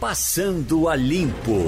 [0.00, 1.58] Passando a Limpo.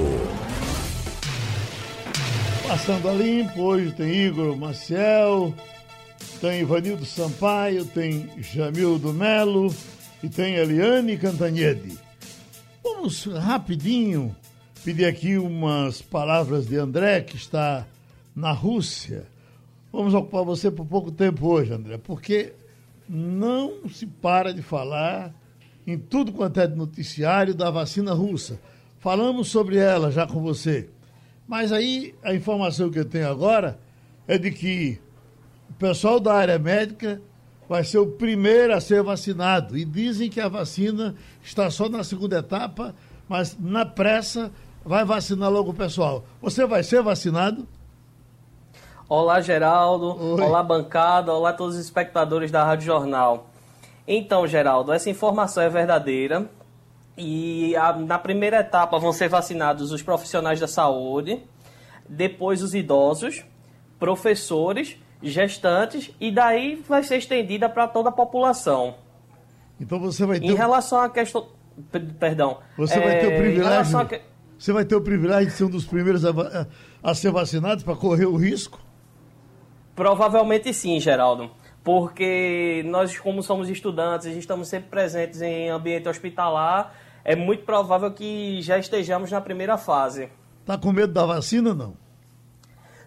[2.67, 5.51] Passando a Limpo, hoje tem Igor Maciel,
[6.39, 9.73] tem Ivanildo Sampaio, tem Jamildo Melo
[10.21, 11.97] e tem Eliane Cantanhede.
[12.83, 14.35] Vamos rapidinho
[14.85, 17.83] pedir aqui umas palavras de André, que está
[18.35, 19.25] na Rússia.
[19.91, 22.53] Vamos ocupar você por pouco tempo hoje, André, porque
[23.09, 25.33] não se para de falar
[25.85, 28.59] em tudo quanto é de noticiário da vacina russa.
[28.99, 30.89] Falamos sobre ela já com você.
[31.47, 33.79] Mas aí a informação que eu tenho agora
[34.27, 34.99] é de que
[35.69, 37.21] o pessoal da área médica
[37.67, 39.77] vai ser o primeiro a ser vacinado.
[39.77, 42.93] E dizem que a vacina está só na segunda etapa,
[43.27, 44.51] mas na pressa
[44.83, 46.23] vai vacinar logo o pessoal.
[46.41, 47.67] Você vai ser vacinado?
[49.07, 50.15] Olá, Geraldo.
[50.19, 50.41] Oi.
[50.41, 51.33] Olá, bancada.
[51.33, 53.49] Olá, todos os espectadores da Rádio Jornal.
[54.11, 56.49] Então, Geraldo, essa informação é verdadeira.
[57.15, 61.43] E a, na primeira etapa vão ser vacinados os profissionais da saúde,
[62.07, 63.45] depois os idosos,
[63.99, 68.95] professores, gestantes, e daí vai ser estendida para toda a população.
[69.79, 70.47] Então você vai ter.
[70.47, 71.47] Em relação à questão.
[72.19, 72.57] Perdão.
[72.77, 74.07] Você é, vai ter o privilégio.
[74.07, 74.21] Que...
[74.57, 76.31] Você vai ter o privilégio de ser um dos primeiros a,
[77.03, 78.79] a ser vacinado para correr o risco?
[79.95, 81.51] Provavelmente sim, Geraldo
[81.89, 86.93] porque nós, como somos estudantes estamos sempre presentes em ambiente hospitalar,
[87.25, 90.29] é muito provável que já estejamos na primeira fase.
[90.63, 91.95] Tá com medo da vacina não?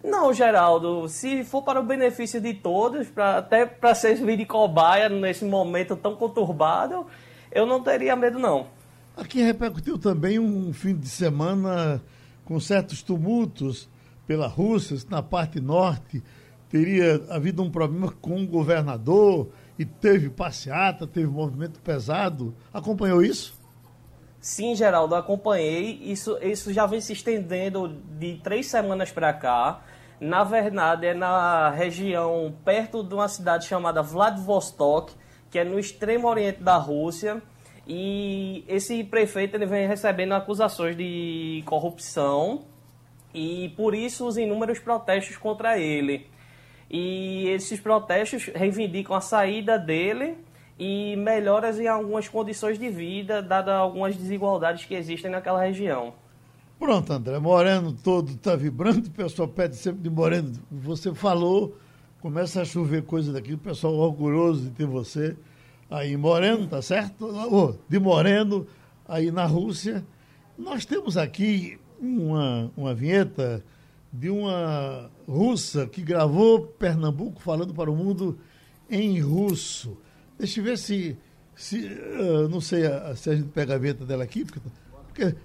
[0.03, 1.08] Não, Geraldo.
[1.08, 5.94] Se for para o benefício de todos, pra, até para servir de cobaia nesse momento
[5.94, 7.06] tão conturbado,
[7.53, 8.66] eu não teria medo não.
[9.16, 12.03] Aqui repercutiu também um fim de semana
[12.44, 13.88] com certos tumultos
[14.27, 16.20] pela Rússia, na parte norte
[16.73, 22.55] teria havido um problema com o governador e teve passeata, teve movimento pesado.
[22.73, 23.61] Acompanhou isso?
[24.41, 26.00] Sim, Geraldo, acompanhei.
[26.03, 29.83] Isso, isso já vem se estendendo de três semanas para cá.
[30.19, 35.12] Na verdade, é na região perto de uma cidade chamada Vladivostok,
[35.50, 37.43] que é no extremo oriente da Rússia.
[37.87, 42.62] E esse prefeito ele vem recebendo acusações de corrupção
[43.34, 46.31] e por isso os inúmeros protestos contra ele.
[46.92, 50.36] E esses protestos reivindicam a saída dele
[50.78, 56.12] e melhoras em algumas condições de vida, dadas algumas desigualdades que existem naquela região.
[56.78, 57.38] Pronto, André.
[57.38, 60.52] Moreno todo está vibrando, o pessoal pede sempre de Moreno.
[60.70, 61.78] Você falou,
[62.20, 65.36] começa a chover coisa daqui, o pessoal orgulhoso de ter você
[65.88, 67.78] aí Moreno, tá certo?
[67.88, 68.66] De Moreno,
[69.06, 70.04] aí na Rússia.
[70.58, 73.62] Nós temos aqui uma, uma vinheta
[74.12, 78.39] de uma russa que gravou Pernambuco falando para o mundo
[78.91, 79.97] em russo.
[80.39, 81.17] Deixa eu ver se,
[81.56, 82.83] se uh, não sei
[83.17, 84.61] se a gente pega a veta dela aqui, porque
[85.18, 85.35] porque,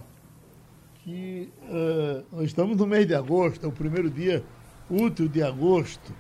[1.02, 4.44] que uh, nós estamos no mês de agosto, é o primeiro dia
[4.90, 6.14] útil de agosto.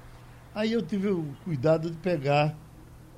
[0.55, 2.55] Aí eu tive o cuidado de pegar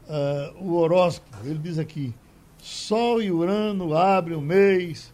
[0.07, 1.37] uh, o horóscopo.
[1.45, 2.15] Ele diz aqui:
[2.61, 5.11] Sol e Urano abrem o mês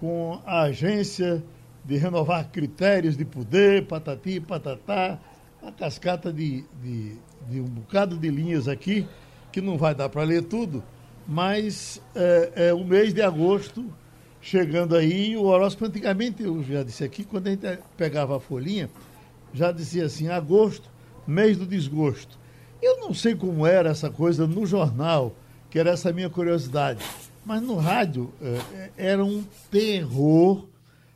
[0.00, 1.44] com a agência
[1.84, 5.18] de renovar critérios de poder, patati, patatá,
[5.62, 7.14] a cascata de, de,
[7.46, 9.06] de um bocado de linhas aqui,
[9.52, 10.82] que não vai dar para ler tudo,
[11.26, 13.84] mas é, é, o mês de agosto
[14.40, 18.88] chegando aí, o horóscopo antigamente, eu já disse aqui, quando a gente pegava a folhinha,
[19.52, 20.88] já dizia assim, agosto,
[21.26, 22.38] mês do desgosto.
[22.80, 25.34] Eu não sei como era essa coisa no jornal,
[25.70, 27.04] que era essa minha curiosidade.
[27.44, 30.66] Mas no rádio é, era um terror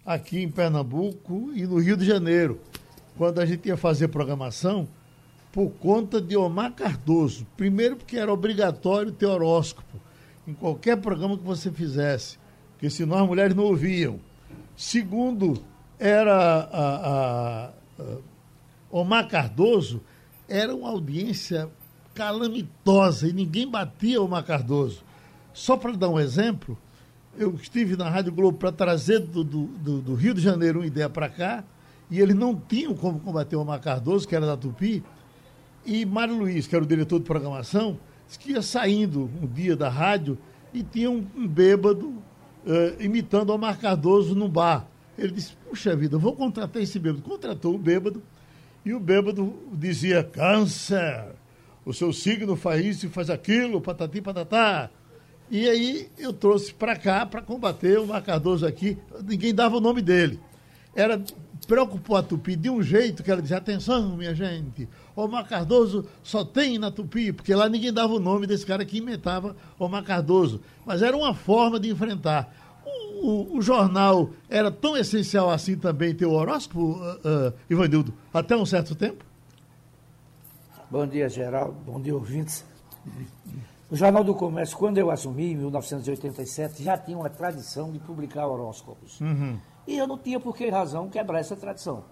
[0.05, 2.61] aqui em Pernambuco e no Rio de Janeiro,
[3.17, 4.89] quando a gente ia fazer programação
[5.53, 7.47] por conta de Omar Cardoso.
[7.57, 10.01] Primeiro porque era obrigatório ter horóscopo
[10.47, 12.39] em qualquer programa que você fizesse,
[12.73, 14.19] porque senão as mulheres não ouviam.
[14.75, 15.63] Segundo,
[15.99, 18.19] era a, a, a
[18.91, 20.01] Omar Cardoso
[20.49, 21.69] era uma audiência
[22.15, 25.03] calamitosa e ninguém batia o Cardoso.
[25.53, 26.79] Só para dar um exemplo,
[27.37, 29.67] eu estive na Rádio Globo para trazer do, do,
[30.01, 31.65] do, Rio de Janeiro uma ideia para cá,
[32.11, 35.03] e eles não tinham como combater o Omar Cardoso, que era da Tupi,
[35.85, 39.75] e Mário Luiz, que era o diretor de programação, disse que ia saindo um dia
[39.75, 40.39] da rádio
[40.73, 42.23] e tinha um, um bêbado uh,
[43.01, 44.87] imitando o Omar Cardoso no bar.
[45.19, 47.23] Ele disse, puxa vida, vou contratar esse bêbado.
[47.23, 48.23] Contratou o bêbado,
[48.85, 51.27] e o bêbado dizia, câncer,
[51.85, 54.91] o seu signo faz isso e faz aquilo, patati patatá.
[55.51, 58.97] E aí eu trouxe para cá para combater o Mar Cardoso aqui.
[59.25, 60.41] Ninguém dava o nome dele.
[60.95, 61.23] Era
[61.67, 66.07] preocupou a Tupi de um jeito que ela dizia: atenção, minha gente, o Mar Cardoso
[66.23, 69.89] só tem na Tupi, porque lá ninguém dava o nome desse cara que inventava o
[69.89, 70.61] Mar Cardoso.
[70.87, 72.55] Mas era uma forma de enfrentar.
[72.85, 78.13] O, o, o jornal era tão essencial assim também ter o horóscopo, uh, uh, Ivanildo,
[78.33, 79.25] até um certo tempo?
[80.93, 81.73] Bom dia, Geraldo.
[81.87, 82.67] Bom dia, ouvintes.
[83.91, 88.47] O Jornal do Comércio, quando eu assumi, em 1987, já tinha uma tradição de publicar
[88.47, 89.19] horóscopos.
[89.19, 89.59] Uhum.
[89.87, 92.05] E eu não tinha por que razão quebrar essa tradição.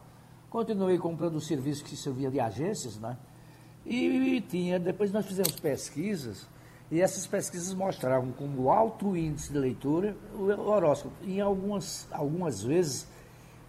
[0.48, 3.18] Continuei comprando serviços que serviam de agências, né?
[3.84, 6.48] E, e tinha, depois nós fizemos pesquisas,
[6.90, 11.14] e essas pesquisas mostravam como alto índice de leitura o horóscopo.
[11.22, 13.06] Em algumas, algumas vezes,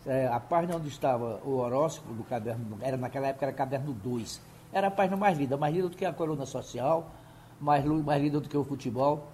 [0.06, 4.51] é, a página onde estava o horóscopo do caderno, era naquela época era caderno 2
[4.74, 7.12] era a página mais lida, mais lida do que a coluna social,
[7.60, 9.32] mais, mais lida do que o futebol.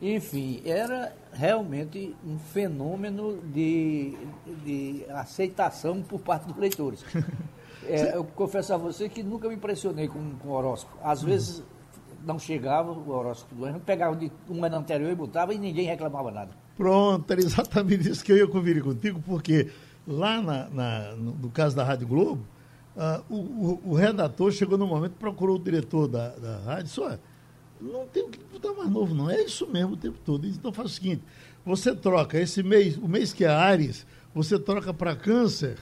[0.00, 4.16] Enfim, era realmente um fenômeno de,
[4.64, 7.04] de aceitação por parte dos leitores.
[7.88, 10.98] É, eu confesso a você que nunca me impressionei com, com horóscopo.
[11.04, 11.28] Às uhum.
[11.28, 11.62] vezes
[12.24, 15.86] não chegava o horóscopo do ano, pegava de um ano anterior e botava e ninguém
[15.86, 16.50] reclamava nada.
[16.76, 19.70] Pronto, era exatamente isso que eu ia conferir contigo, porque
[20.06, 22.44] lá na, na no, no caso da Rádio Globo,
[22.96, 27.18] Uh, o, o, o, redator chegou no momento, procurou o diretor da, da rádio, só
[27.78, 29.30] não tem que botar mais novo, não.
[29.30, 30.46] É isso mesmo o tempo todo.
[30.46, 31.22] Então faz o seguinte:
[31.64, 35.76] você troca esse mês, o mês que é Ares, você troca para câncer,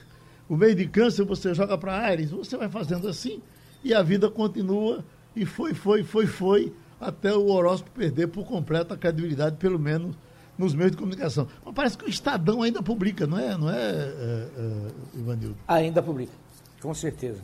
[0.49, 3.41] o mês de câncer você joga para Ares, você vai fazendo assim
[3.83, 5.03] e a vida continua.
[5.35, 10.15] E foi, foi, foi, foi, até o horóscopo perder por completo a credibilidade, pelo menos
[10.57, 11.47] nos meios de comunicação.
[11.63, 15.57] Mas parece que o Estadão ainda publica, não é, não é, é, é Ivanildo?
[15.67, 16.44] Ainda publica.
[16.85, 17.41] Com certeza.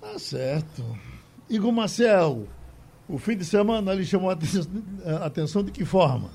[0.00, 0.82] Tá certo.
[1.48, 2.48] Igor Marcel,
[3.08, 6.28] o fim de semana lhe chamou a atenção de que forma?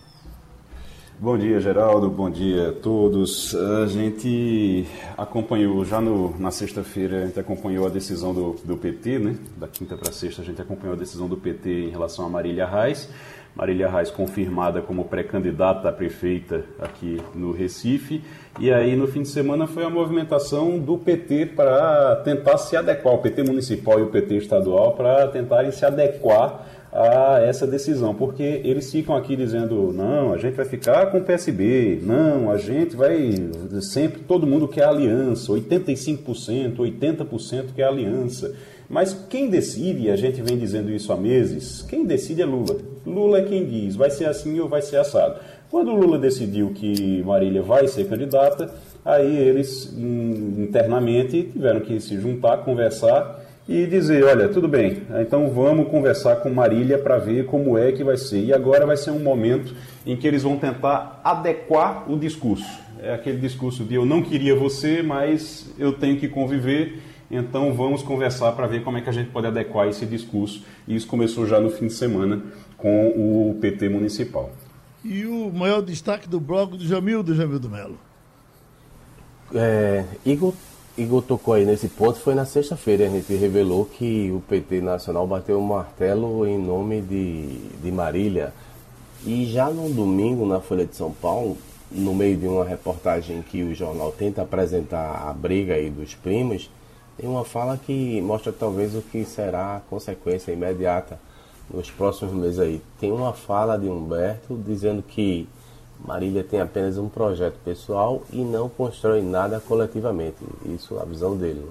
[1.19, 2.09] Bom dia, Geraldo.
[2.09, 3.53] Bom dia a todos.
[3.53, 4.87] A gente
[5.17, 9.37] acompanhou, já no, na sexta-feira, a gente acompanhou a decisão do, do PT, né?
[9.57, 12.65] Da quinta para sexta, a gente acompanhou a decisão do PT em relação a Marília
[12.65, 13.09] Reis.
[13.55, 18.23] Marília Reis confirmada como pré-candidata a prefeita aqui no Recife.
[18.59, 23.13] E aí, no fim de semana, foi a movimentação do PT para tentar se adequar,
[23.13, 28.43] o PT municipal e o PT estadual, para tentarem se adequar a essa decisão, porque
[28.43, 32.95] eles ficam aqui dizendo, não, a gente vai ficar com o PSB, não, a gente
[32.95, 33.33] vai
[33.81, 38.55] sempre, todo mundo quer aliança, 85%, 80% quer aliança.
[38.89, 42.77] Mas quem decide, a gente vem dizendo isso há meses, quem decide é Lula.
[43.05, 45.39] Lula é quem diz, vai ser assim ou vai ser assado.
[45.69, 52.57] Quando Lula decidiu que Marília vai ser candidata, aí eles internamente tiveram que se juntar,
[52.57, 57.91] conversar e dizer, olha, tudo bem, então vamos conversar com Marília para ver como é
[57.91, 58.43] que vai ser.
[58.43, 59.73] E agora vai ser um momento
[60.05, 62.83] em que eles vão tentar adequar o discurso.
[63.01, 66.99] É aquele discurso de eu não queria você, mas eu tenho que conviver
[67.33, 70.63] então vamos conversar para ver como é que a gente pode adequar esse discurso.
[70.87, 72.41] E isso começou já no fim de semana
[72.77, 74.51] com o PT municipal.
[75.03, 77.97] E o maior destaque do bloco do Jamil, do Jamil do Melo?
[79.53, 80.53] É, Igor,
[80.97, 85.27] Igor tocou aí nesse ponto, foi na sexta-feira, a gente revelou que o PT Nacional
[85.27, 88.53] bateu o um martelo em nome de, de Marília.
[89.25, 91.57] E já no domingo, na Folha de São Paulo,
[91.91, 96.69] no meio de uma reportagem que o jornal tenta apresentar a briga aí dos primos,
[97.17, 101.19] tem uma fala que mostra talvez o que será a consequência imediata
[101.69, 102.81] nos próximos meses aí.
[102.99, 105.47] Tem uma fala de Humberto dizendo que
[106.05, 110.37] Marília tem apenas um projeto pessoal e não constrói nada coletivamente.
[110.65, 111.65] Isso é a visão dele.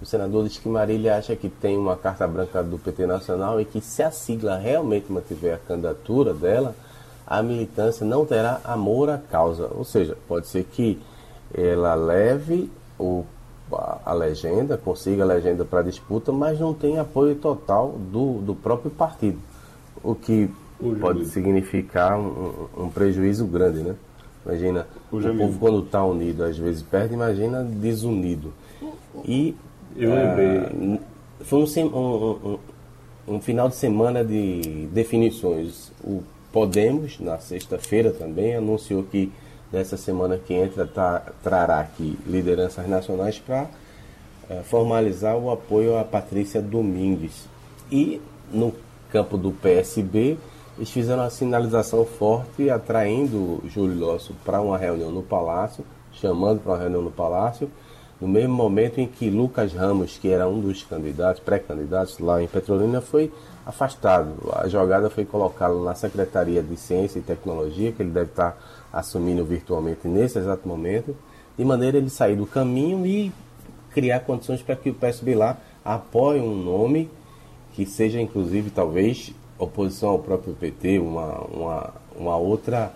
[0.00, 3.64] O senador diz que Marília acha que tem uma carta branca do PT Nacional e
[3.64, 6.74] que se a sigla realmente mantiver a candidatura dela,
[7.26, 9.68] a militância não terá amor à causa.
[9.74, 11.00] Ou seja, pode ser que
[11.52, 13.24] ela leve o
[13.72, 18.90] a, legenda, consiga a legenda para disputa, mas não tem apoio total do, do próprio
[18.90, 19.38] partido.
[20.02, 20.50] O que
[21.00, 23.94] pode significar um, um, prejuízo grande, né?
[24.46, 28.52] Imagina, o, o povo quando está unido às vezes perde, imagina desunido.
[29.24, 29.54] E
[29.96, 30.58] eu lembrei.
[30.58, 30.98] Ah,
[31.40, 32.58] foi um, um,
[33.26, 35.92] um, final de semana de definições.
[36.02, 39.30] O Podemos, na sexta-feira também, anunciou que
[39.72, 43.66] nessa semana que entra tá, trará aqui lideranças nacionais para
[44.48, 47.46] é, formalizar o apoio a Patrícia Domingues.
[47.90, 48.20] E
[48.50, 48.74] no
[49.10, 50.38] campo do PSB,
[50.76, 56.72] eles fizeram uma sinalização forte atraindo Júlio Lócio para uma reunião no Palácio, chamando para
[56.72, 57.70] uma reunião no Palácio,
[58.20, 62.48] no mesmo momento em que Lucas Ramos, que era um dos candidatos, pré-candidatos lá em
[62.48, 63.32] Petrolina, foi
[63.64, 64.34] afastado.
[64.54, 68.56] A jogada foi colocá-lo na Secretaria de Ciência e Tecnologia, que ele deve estar
[68.92, 71.16] assumindo virtualmente nesse exato momento,
[71.56, 73.32] de maneira ele sair do caminho e
[73.90, 77.10] criar condições para que o PSB lá apoie um nome
[77.72, 82.92] que seja, inclusive, talvez oposição ao próprio PT, uma, uma, uma outra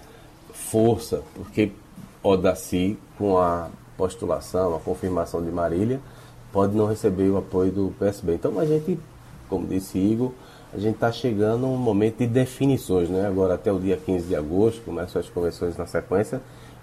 [0.52, 1.72] força, porque
[2.22, 6.00] Odaci, com a postulação, a confirmação de Marília,
[6.52, 8.34] pode não receber o apoio do PSB.
[8.34, 8.98] Então a gente,
[9.48, 10.32] como disse Igor,
[10.72, 13.26] a gente está chegando a um momento de definições, né?
[13.26, 16.40] Agora até o dia 15 de agosto, começam as convenções na sequência,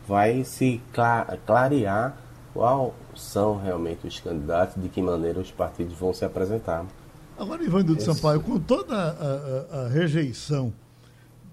[0.08, 0.79] vai se
[1.46, 2.15] clarear
[2.53, 6.86] qual são realmente os candidatos, de que maneira os partidos vão se apresentar.
[7.38, 10.74] Agora, Ivanildo de Sampaio, com toda a, a, a, rejeição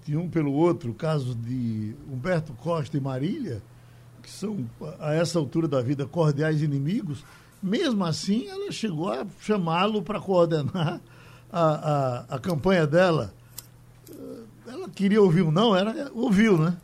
[0.05, 3.61] de um pelo outro, o caso de Humberto Costa e Marília,
[4.21, 4.65] que são,
[4.99, 7.23] a essa altura da vida, cordiais inimigos,
[7.63, 11.01] mesmo assim ela chegou a chamá-lo para coordenar
[11.51, 13.33] a, a, a campanha dela.
[14.67, 16.75] Ela queria ouvir um não, ela ouviu, né?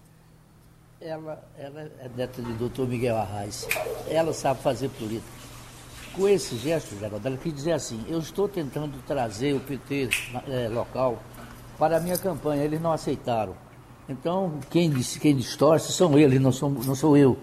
[1.02, 3.68] Ela, ela é neta de doutor Miguel Arraes.
[4.08, 5.28] Ela sabe fazer política.
[6.14, 10.10] Com esse gesto, Geraldo, ela quis dizer assim, eu estou tentando trazer o PT
[10.48, 11.22] é, local
[11.78, 13.56] para a minha campanha, eles não aceitaram.
[14.08, 17.38] Então, quem, quem distorce são eles, não sou, não sou eu.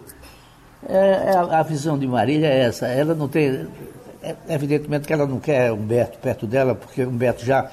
[0.88, 2.86] É, é a, a, visão de Marília é essa.
[2.86, 3.68] Ela não tem.
[4.22, 7.70] É, evidentemente que ela não quer Humberto perto dela, porque Humberto já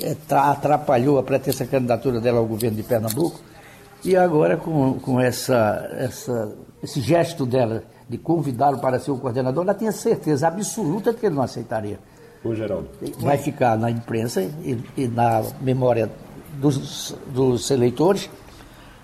[0.00, 3.40] é, tá, atrapalhou a pretensa candidatura dela ao governo de Pernambuco.
[4.04, 6.52] E agora, com, com essa, essa,
[6.82, 11.26] esse gesto dela de convidá-lo para ser o coordenador, ela tinha certeza absoluta de que
[11.26, 11.98] ele não aceitaria.
[12.44, 12.88] O Geraldo.
[13.18, 16.10] Vai ficar na imprensa e, e na memória
[16.54, 18.30] dos, dos eleitores,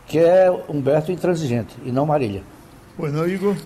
[0.07, 2.43] que é Humberto intransigente e não Marília.
[2.97, 3.57] Pois não, Igor?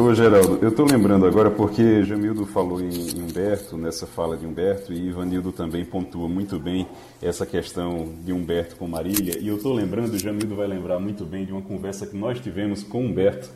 [0.00, 4.92] Ô Geraldo, eu estou lembrando agora porque Jamildo falou em Humberto, nessa fala de Humberto,
[4.92, 6.86] e Ivanildo também pontua muito bem
[7.20, 11.44] essa questão de Humberto com Marília, e eu estou lembrando, Jamildo vai lembrar muito bem
[11.44, 13.50] de uma conversa que nós tivemos com Humberto,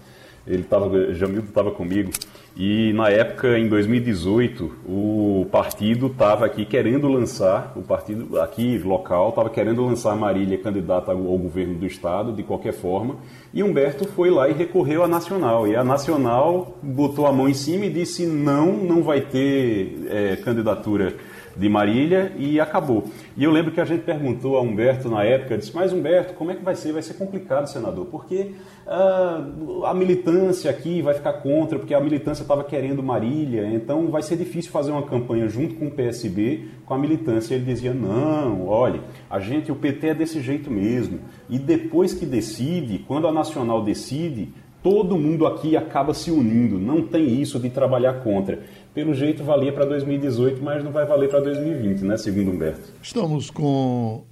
[0.46, 2.10] ele tava, Jamildo estava comigo,
[2.54, 9.30] e na época, em 2018, o partido estava aqui querendo lançar, o partido aqui local
[9.30, 13.16] estava querendo lançar Marília candidata ao governo do estado, de qualquer forma,
[13.54, 15.66] e Humberto foi lá e recorreu à Nacional.
[15.66, 20.36] E a Nacional botou a mão em cima e disse: não, não vai ter é,
[20.36, 21.14] candidatura
[21.56, 23.04] de Marília e acabou.
[23.36, 26.50] E eu lembro que a gente perguntou a Humberto na época, disse, mas Humberto, como
[26.50, 26.92] é que vai ser?
[26.92, 28.52] Vai ser complicado, senador, porque
[28.86, 34.22] uh, a militância aqui vai ficar contra, porque a militância estava querendo Marília, então vai
[34.22, 37.54] ser difícil fazer uma campanha junto com o PSB, com a militância.
[37.54, 41.20] Ele dizia, não, olha, a gente, o PT é desse jeito mesmo.
[41.48, 47.06] E depois que decide, quando a Nacional decide, todo mundo aqui acaba se unindo, não
[47.06, 48.60] tem isso de trabalhar contra
[48.94, 52.92] pelo jeito valia para 2018, mas não vai valer para 2020, né, segundo Humberto.
[53.02, 54.24] Estamos com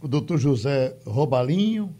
[0.00, 1.94] o doutor José Robalinho,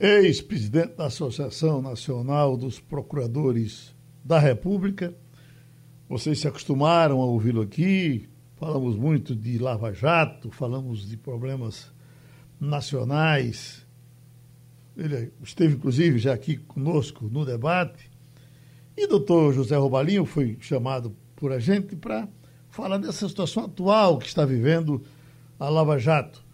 [0.00, 5.14] ex-presidente da Associação Nacional dos Procuradores da República.
[6.08, 8.28] Vocês se acostumaram a ouvi-lo aqui.
[8.56, 11.92] Falamos muito de Lava Jato, falamos de problemas
[12.60, 13.86] nacionais.
[14.98, 18.10] Ele esteve, inclusive, já aqui conosco no debate.
[18.96, 22.28] E o doutor José Robalinho foi chamado por a gente para
[22.68, 25.00] falar dessa situação atual que está vivendo
[25.56, 26.44] a Lava Jato.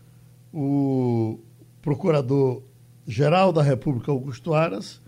[0.53, 1.41] O
[1.81, 5.01] procurador-geral da República, Augusto Aras,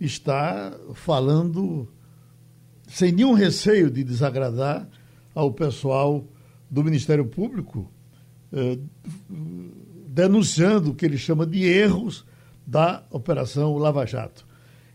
[0.00, 1.88] está falando
[2.86, 4.88] sem nenhum receio de desagradar
[5.34, 6.24] ao pessoal
[6.70, 7.90] do Ministério Público,
[8.52, 8.78] eh,
[10.06, 12.24] denunciando o que ele chama de erros
[12.70, 14.46] da Operação Lava Jato.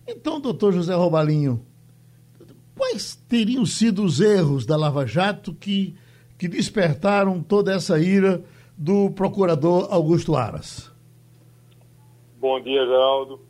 [0.08, 1.66] Então, doutor José Robalinho,
[2.74, 5.94] quais teriam sido os erros da Lava Jato que,
[6.38, 8.42] que despertaram toda essa ira
[8.78, 10.90] do procurador Augusto Aras?
[12.38, 13.42] Bom dia, Geraldo.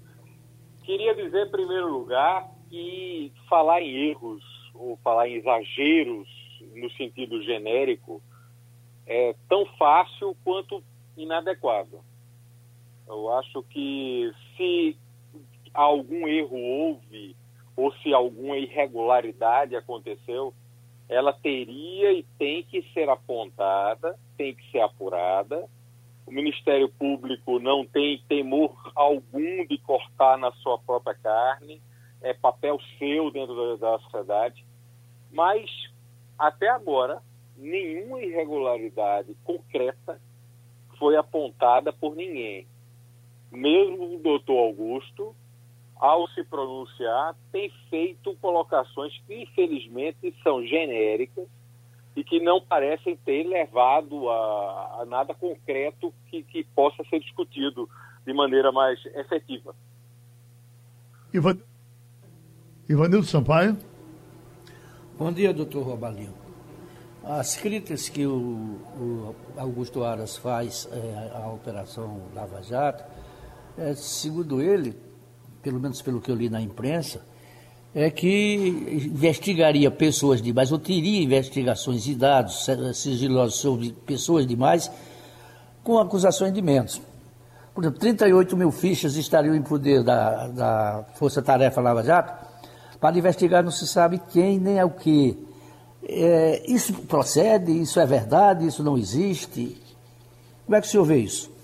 [0.84, 4.42] Queria dizer, em primeiro lugar, que falar em erros
[4.74, 6.28] ou falar em exageros
[6.76, 8.24] no sentido genérico
[9.06, 10.84] é tão fácil quanto
[11.16, 12.00] inadequado.
[13.08, 14.98] Eu acho que se
[15.74, 17.36] algum erro houve
[17.76, 20.54] ou se alguma irregularidade aconteceu,
[21.08, 25.68] ela teria e tem que ser apontada, tem que ser apurada
[26.26, 31.82] O Ministério Público não tem temor algum de cortar na sua própria carne,
[32.22, 34.66] é papel seu dentro da, da sociedade,
[35.32, 35.70] mas
[36.40, 37.22] até agora
[37.56, 40.20] nenhuma irregularidade concreta
[40.98, 42.68] foi apontada por ninguém.
[43.52, 45.36] Mesmo o doutor Augusto,
[45.96, 51.48] ao se pronunciar, tem feito colocações que, infelizmente, são genéricas
[52.16, 57.90] e que não parecem ter levado a, a nada concreto que, que, possa ser discutido
[58.26, 59.76] de maneira mais efetiva.
[61.34, 61.58] Ivan...
[62.88, 63.78] Ivanildo Sampaio.
[65.18, 66.34] Bom dia, doutor Robalinho.
[67.24, 73.04] As críticas que o, o Augusto Aras faz é, à Operação Lava Jato,
[73.78, 74.96] é, segundo ele,
[75.62, 77.22] pelo menos pelo que eu li na imprensa,
[77.94, 84.92] é que investigaria pessoas demais, ou teria investigações e dados sigilosos sobre pessoas demais,
[85.84, 87.02] com acusações de menos.
[87.74, 92.46] Por exemplo, 38 mil fichas estariam em poder da, da Força Tarefa Lava Jato
[93.00, 95.38] para investigar não se sabe quem nem é o que.
[96.04, 99.82] É, isso procede, isso é verdade, isso não existe.
[100.66, 101.55] Como é que o senhor vê isso?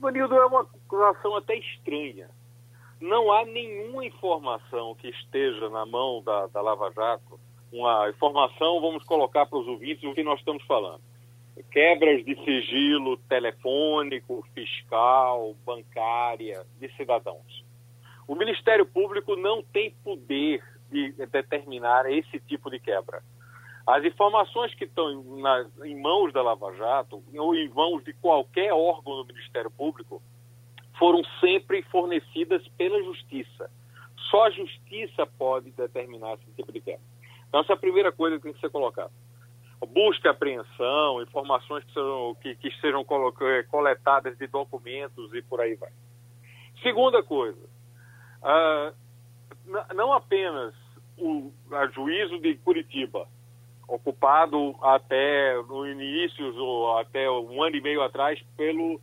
[0.00, 2.28] Vanildo, é uma acusação até estranha
[3.00, 7.38] não há nenhuma informação que esteja na mão da, da Lava Jato,
[7.72, 11.00] uma informação, vamos colocar para os ouvintes o que nós estamos falando.
[11.70, 17.64] Quebras de sigilo telefônico, fiscal, bancária, de cidadãos.
[18.26, 23.22] O Ministério Público não tem poder de determinar esse tipo de quebra.
[23.88, 28.70] As informações que estão em, em mãos da Lava Jato, ou em mãos de qualquer
[28.70, 30.20] órgão do Ministério Público,
[30.98, 33.70] foram sempre fornecidas pela justiça.
[34.30, 37.00] Só a justiça pode determinar esse tipo de quebra.
[37.48, 39.10] Então, essa é a primeira coisa que tem que ser colocada.
[39.80, 43.02] Busca apreensão, informações que sejam, que, que sejam
[43.70, 45.92] coletadas de documentos e por aí vai.
[46.82, 47.66] Segunda coisa,
[48.42, 48.94] uh,
[49.94, 50.74] não apenas
[51.16, 53.26] o a juízo de Curitiba,
[53.88, 59.00] ocupado até no início, ou até um ano e meio atrás, pelo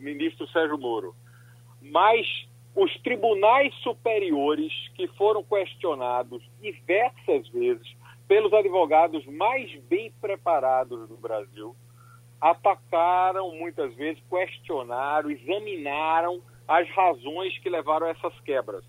[0.00, 1.14] ministro Sérgio Moro,
[1.80, 2.26] mas
[2.74, 7.94] os tribunais superiores que foram questionados diversas vezes
[8.26, 11.76] pelos advogados mais bem preparados do Brasil,
[12.40, 18.84] atacaram muitas vezes, questionaram, examinaram as razões que levaram a essas quebras,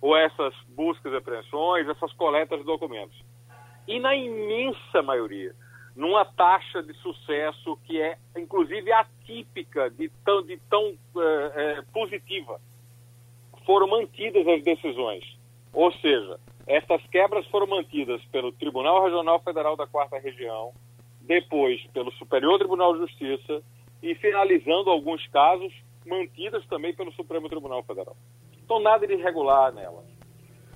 [0.00, 3.29] ou essas buscas e apreensões, essas coletas de documentos.
[3.90, 5.52] E na imensa maioria,
[5.96, 12.60] numa taxa de sucesso que é, inclusive, atípica de tão, de tão é, é, positiva.
[13.66, 15.24] Foram mantidas as decisões.
[15.72, 20.72] Ou seja, essas quebras foram mantidas pelo Tribunal Regional Federal da Quarta Região,
[21.22, 23.60] depois pelo Superior Tribunal de Justiça
[24.00, 25.72] e, finalizando alguns casos,
[26.06, 28.16] mantidas também pelo Supremo Tribunal Federal.
[28.64, 30.09] Então, nada de irregular nelas.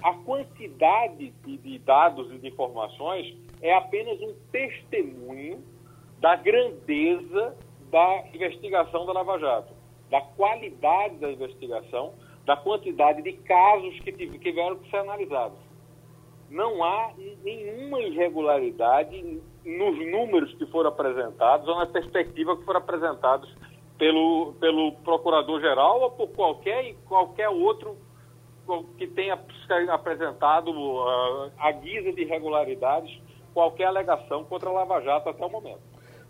[0.05, 5.65] A quantidade de, dados e de informações é apenas um testemunho
[6.21, 7.57] da grandeza
[7.91, 9.73] da investigação da Lava Jato,
[10.11, 12.13] da qualidade da investigação,
[12.45, 15.59] da quantidade de casos que tiveram que ser analisados.
[16.51, 23.51] Não há nenhuma irregularidade nos números que foram apresentados ou na perspectiva que foram apresentados
[23.97, 27.97] pelo, pelo procurador-geral ou por qualquer, qualquer outro
[28.99, 29.39] que tenha
[29.93, 33.21] apresentado uh, a guisa de irregularidades
[33.53, 35.81] qualquer alegação contra a Lava Jato até o momento.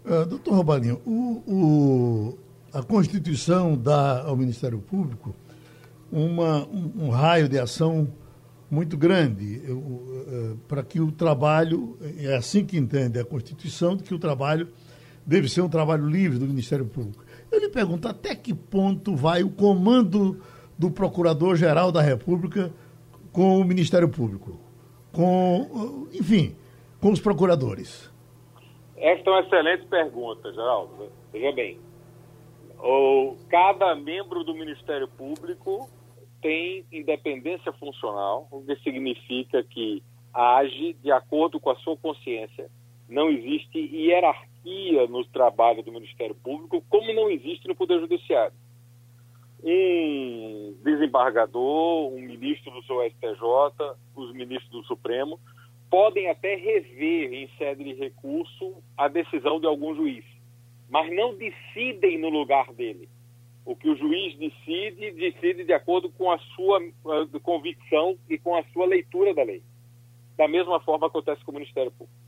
[0.05, 2.38] Uh, doutor Robalinho, o, o,
[2.73, 5.35] a Constituição dá ao Ministério Público
[6.12, 8.07] uma, um, um raio de ação
[8.70, 14.18] muito grande uh, para que o trabalho, é assim que entende a Constituição, que o
[14.18, 14.68] trabalho
[15.27, 17.25] deve ser um trabalho livre do Ministério Público.
[17.51, 20.40] Eu lhe pergunto até que ponto vai o comando
[20.79, 22.73] do Procurador-Geral da República
[23.33, 24.59] com o Ministério Público?
[25.13, 26.57] Com, enfim,
[27.01, 28.13] com os procuradores?
[28.97, 31.11] Esta é uma excelente pergunta, Geraldo.
[31.33, 31.79] Veja bem,
[32.79, 35.89] o, cada membro do Ministério Público
[36.41, 42.71] tem independência funcional, o que significa que age de acordo com a sua consciência.
[43.09, 48.55] Não existe hierarquia no trabalho do Ministério Público, como não existe no Poder Judiciário.
[49.66, 55.40] Um desembargador, um ministro do seu STJ, os ministros do Supremo,
[55.90, 60.24] podem até rever em sede de recurso a decisão de algum juiz,
[60.90, 63.09] mas não decidem no lugar dele.
[63.64, 68.55] O que o juiz decide, decide de acordo com a sua uh, convicção e com
[68.55, 69.62] a sua leitura da lei.
[70.37, 72.20] Da mesma forma acontece com o Ministério Público.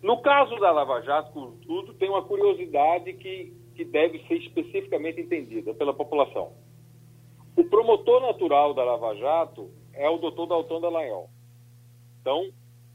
[0.00, 5.74] No caso da Lava Jato, contudo, tem uma curiosidade que, que deve ser especificamente entendida
[5.74, 6.52] pela população.
[7.58, 11.28] O promotor natural da Lava Jato é o doutor Dalton Dallagnol.
[12.20, 12.52] Então,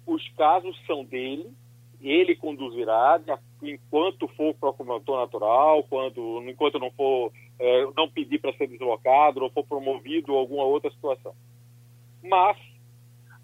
[0.08, 1.52] os casos são dele,
[2.00, 3.22] ele conduzirá
[3.62, 9.50] enquanto for promotor natural, quando, enquanto não for é, não pedir para ser deslocado ou
[9.50, 11.36] for promovido alguma outra situação.
[12.24, 12.58] Mas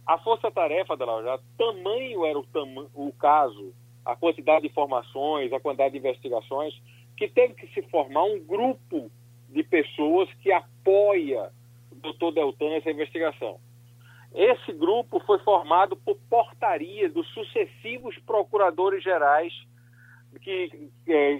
[0.07, 2.45] a força-tarefa da Lava Jato, tamanho era o,
[2.95, 3.73] o caso,
[4.05, 6.73] a quantidade de informações, a quantidade de investigações,
[7.17, 9.11] que teve que se formar um grupo
[9.49, 11.51] de pessoas que apoia
[11.91, 13.59] o doutor Deltan nessa investigação.
[14.33, 19.53] Esse grupo foi formado por portaria dos sucessivos procuradores gerais
[20.41, 21.39] que, é,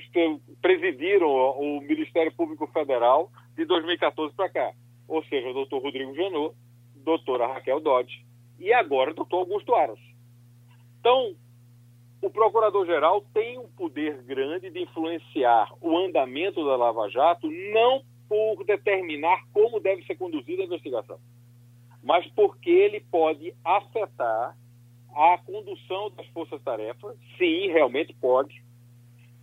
[0.62, 4.72] presidiram o Ministério Público Federal de 2014 para cá.
[5.08, 6.56] Ou seja, o doutor Rodrigo Janot,
[6.96, 8.26] doutora Raquel Dodge
[8.60, 10.00] e agora o doutor Augusto Aras.
[11.00, 11.36] Então,
[12.22, 18.64] o procurador-geral tem um poder grande de influenciar o andamento da Lava Jato, não por
[18.66, 21.20] determinar como deve ser conduzida a investigação,
[22.04, 24.56] mas porque ele pode afetar
[25.16, 28.64] a condução das forças-tarefas, sim, realmente pode,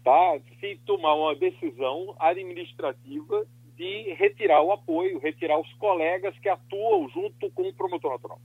[0.05, 0.39] tá?
[0.61, 7.51] se tomar uma decisão administrativa de retirar o apoio, retirar os colegas que atuam junto
[7.51, 8.41] com o promotor natural.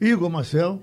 [0.00, 0.80] Igor Marcel.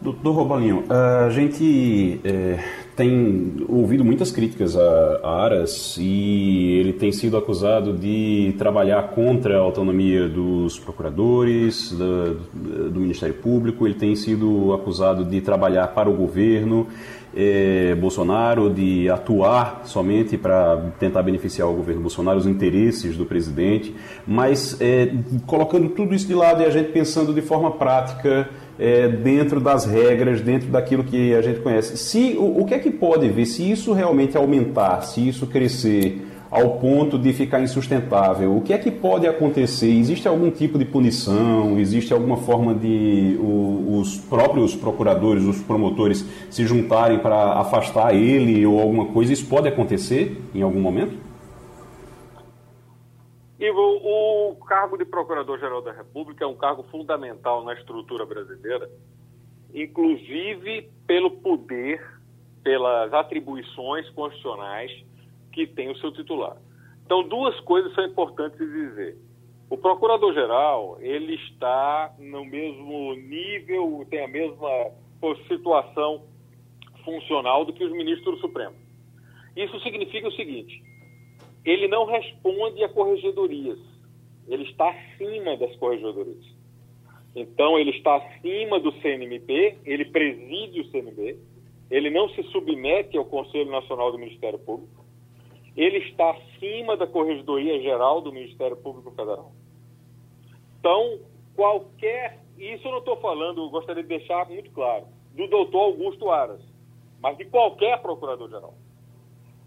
[0.00, 7.36] Doutor Robalinho, a gente é, tem ouvido muitas críticas a, Aras e ele tem sido
[7.36, 14.72] acusado de trabalhar contra a autonomia dos procuradores, do, do Ministério Público, ele tem sido
[14.72, 16.86] acusado de trabalhar para o governo
[17.36, 23.94] é, Bolsonaro, de atuar somente para tentar beneficiar o governo Bolsonaro, os interesses do presidente,
[24.26, 25.12] mas é,
[25.46, 29.84] colocando tudo isso de lado e a gente pensando de forma prática, é, dentro das
[29.84, 31.96] regras, dentro daquilo que a gente conhece.
[31.96, 36.26] Se o, o que é que pode ver, se isso realmente aumentar, se isso crescer
[36.50, 38.56] ao ponto de ficar insustentável.
[38.56, 39.90] O que é que pode acontecer?
[39.90, 41.78] Existe algum tipo de punição?
[41.78, 48.64] Existe alguma forma de o, os próprios procuradores, os promotores se juntarem para afastar ele
[48.64, 49.32] ou alguma coisa?
[49.32, 51.25] Isso pode acontecer em algum momento?
[53.58, 58.90] Ivo, o cargo de Procurador-Geral da República é um cargo fundamental na estrutura brasileira,
[59.72, 62.04] inclusive pelo poder,
[62.62, 64.92] pelas atribuições constitucionais
[65.52, 66.58] que tem o seu titular.
[67.06, 69.16] Então, duas coisas são importantes dizer.
[69.70, 74.90] O procurador-geral, ele está no mesmo nível, tem a mesma
[75.48, 76.24] situação
[77.04, 78.74] funcional do que os ministros do Supremo.
[79.56, 80.82] Isso significa o seguinte:
[81.66, 83.78] ele não responde a corregedorias,
[84.46, 86.44] ele está acima das corregedorias.
[87.34, 91.38] Então, ele está acima do CNMP, ele preside o CNB,
[91.90, 95.04] ele não se submete ao Conselho Nacional do Ministério Público,
[95.76, 99.52] ele está acima da Corregedoria Geral do Ministério Público Federal.
[100.78, 101.18] Então,
[101.54, 102.38] qualquer.
[102.56, 106.62] Isso eu não estou falando, gostaria de deixar muito claro, do doutor Augusto Aras,
[107.20, 108.72] mas de qualquer procurador-geral.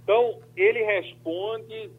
[0.10, 1.92] Então, ele responde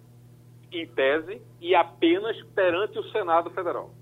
[0.72, 3.92] em tese e apenas perante o Senado Federal.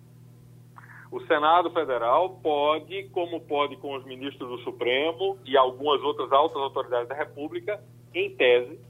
[1.13, 6.57] O Senado Federal pode, como pode com os ministros do Supremo e algumas outras altas
[6.57, 8.81] autoridades da República, em tese,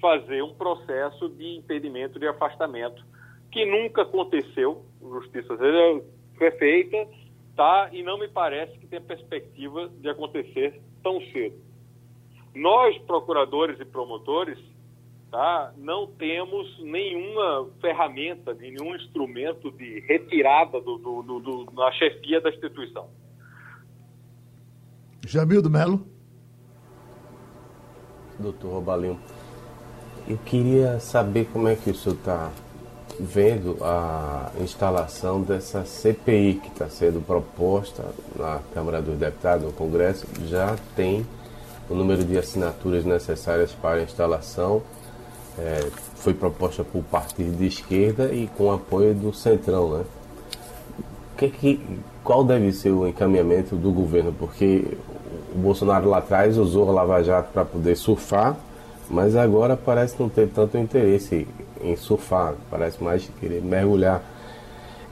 [0.00, 3.06] fazer um processo de impedimento de afastamento,
[3.52, 5.56] que nunca aconteceu, justiça
[6.36, 7.08] foi feita,
[7.54, 7.90] tá?
[7.92, 11.67] e não me parece que tenha perspectiva de acontecer tão cedo.
[12.58, 14.58] Nós, procuradores e promotores,
[15.30, 15.72] tá?
[15.76, 22.50] não temos nenhuma ferramenta, nenhum instrumento de retirada do, do, do, do na chefia da
[22.50, 23.08] instituição.
[25.24, 26.06] Jamil do Melo.
[28.38, 29.20] Doutor Robalinho,
[30.26, 32.52] eu queria saber como é que o senhor está
[33.20, 38.04] vendo a instalação dessa CPI que está sendo proposta
[38.36, 41.26] na Câmara dos Deputados, no Congresso, já tem
[41.88, 44.82] o número de assinaturas necessárias para a instalação.
[45.58, 50.04] É, foi proposta por partido de esquerda e com apoio do Centrão, né?
[51.36, 51.80] Que, que,
[52.22, 54.32] qual deve ser o encaminhamento do governo?
[54.32, 54.96] Porque
[55.54, 58.56] o Bolsonaro lá atrás usou a Lava Jato para poder surfar
[59.10, 61.46] mas agora parece não ter tanto interesse
[61.80, 64.22] em surfar, parece mais querer mergulhar.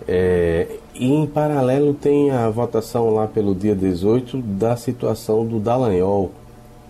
[0.06, 6.30] É, e em paralelo tem a votação lá pelo dia 18 da situação do Dallagnol.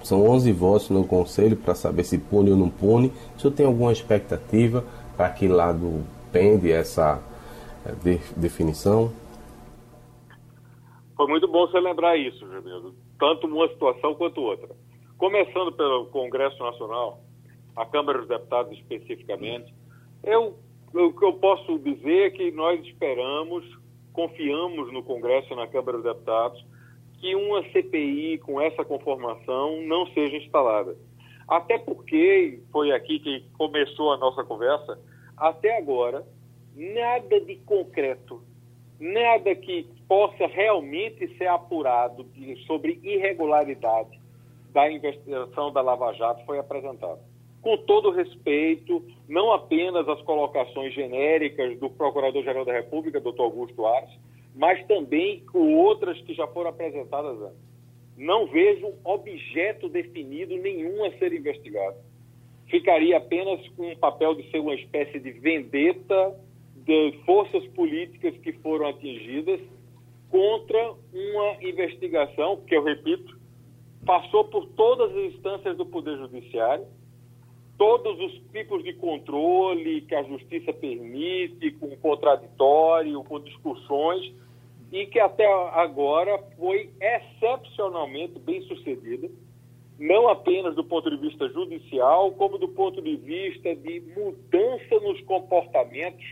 [0.07, 3.13] São 11 votos no Conselho para saber se pune ou não pune.
[3.37, 4.85] O senhor tem alguma expectativa
[5.17, 7.21] para que lado pende essa
[7.85, 9.11] é, de, definição?
[11.17, 12.95] Foi muito bom você lembrar isso, Jamil.
[13.19, 14.69] tanto uma situação quanto outra.
[15.19, 17.19] Começando pelo Congresso Nacional,
[17.75, 19.75] a Câmara dos Deputados especificamente,
[20.23, 20.57] eu,
[20.95, 23.65] o que eu posso dizer é que nós esperamos,
[24.13, 26.65] confiamos no Congresso e na Câmara dos Deputados,
[27.19, 30.97] que uma CPI com essa conformação não seja instalada.
[31.49, 34.99] Até porque, foi aqui que começou a nossa conversa,
[35.37, 36.27] até agora,
[36.75, 38.43] nada de concreto,
[38.99, 42.27] nada que possa realmente ser apurado
[42.67, 44.21] sobre irregularidade
[44.73, 47.21] da investigação da Lava Jato foi apresentado.
[47.63, 54.11] Com todo respeito, não apenas as colocações genéricas do Procurador-Geral da República, doutor Augusto Ares,
[54.57, 57.67] mas também com outras que já foram apresentadas antes.
[58.17, 61.97] Não vejo objeto definido nenhum a ser investigado.
[62.67, 66.35] Ficaria apenas com o papel de ser uma espécie de vendeta
[66.75, 69.61] de forças políticas que foram atingidas
[70.31, 73.39] contra uma investigação que, eu repito,
[74.05, 76.87] passou por todas as instâncias do Poder Judiciário,
[77.77, 84.33] todos os tipos de controle que a Justiça permite, com contraditório, com discussões,
[84.93, 89.29] e que até agora foi excepcionalmente bem sucedida,
[89.99, 95.21] não apenas do ponto de vista judicial, como do ponto de vista de mudança nos
[95.23, 96.25] comportamentos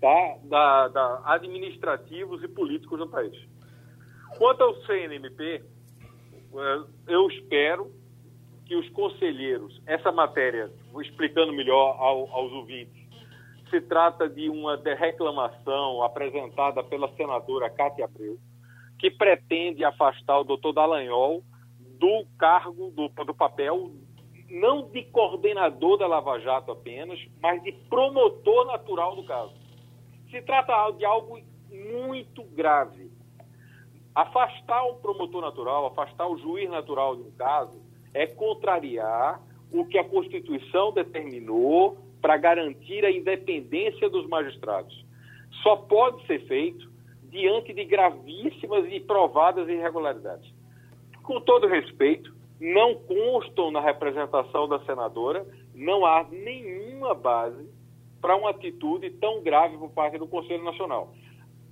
[0.00, 3.36] tá, da, da administrativos e políticos no país.
[4.38, 5.62] Quanto ao CNMP,
[6.54, 7.92] eh, eu espero
[8.64, 12.99] que os conselheiros, essa matéria, explicando melhor ao, aos ouvintes,
[13.70, 18.36] se trata de uma reclamação apresentada pela senadora Cátia Abreu,
[18.98, 21.42] que pretende afastar o doutor Dallagnol
[21.78, 23.92] do cargo, do, do papel,
[24.50, 29.54] não de coordenador da Lava Jato apenas, mas de promotor natural do caso.
[30.30, 33.10] Se trata de algo muito grave.
[34.14, 37.80] Afastar o promotor natural, afastar o juiz natural de um caso,
[38.12, 39.40] é contrariar
[39.72, 45.04] o que a Constituição determinou para garantir a independência dos magistrados.
[45.62, 46.90] Só pode ser feito
[47.30, 50.52] diante de gravíssimas e provadas irregularidades.
[51.22, 57.68] Com todo respeito, não constam na representação da senadora, não há nenhuma base
[58.20, 61.14] para uma atitude tão grave por parte do Conselho Nacional.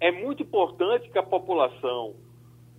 [0.00, 2.14] É muito importante que a população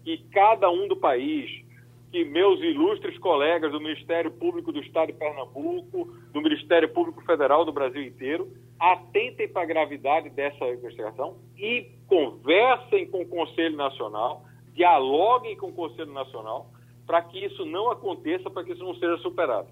[0.06, 1.64] e cada um do país
[2.12, 7.64] que meus ilustres colegas do Ministério Público do Estado de Pernambuco, do Ministério Público Federal
[7.64, 14.44] do Brasil inteiro, atentem para a gravidade dessa investigação e conversem com o Conselho Nacional,
[14.74, 16.72] dialoguem com o Conselho Nacional,
[17.06, 19.68] para que isso não aconteça, para que isso não seja superado.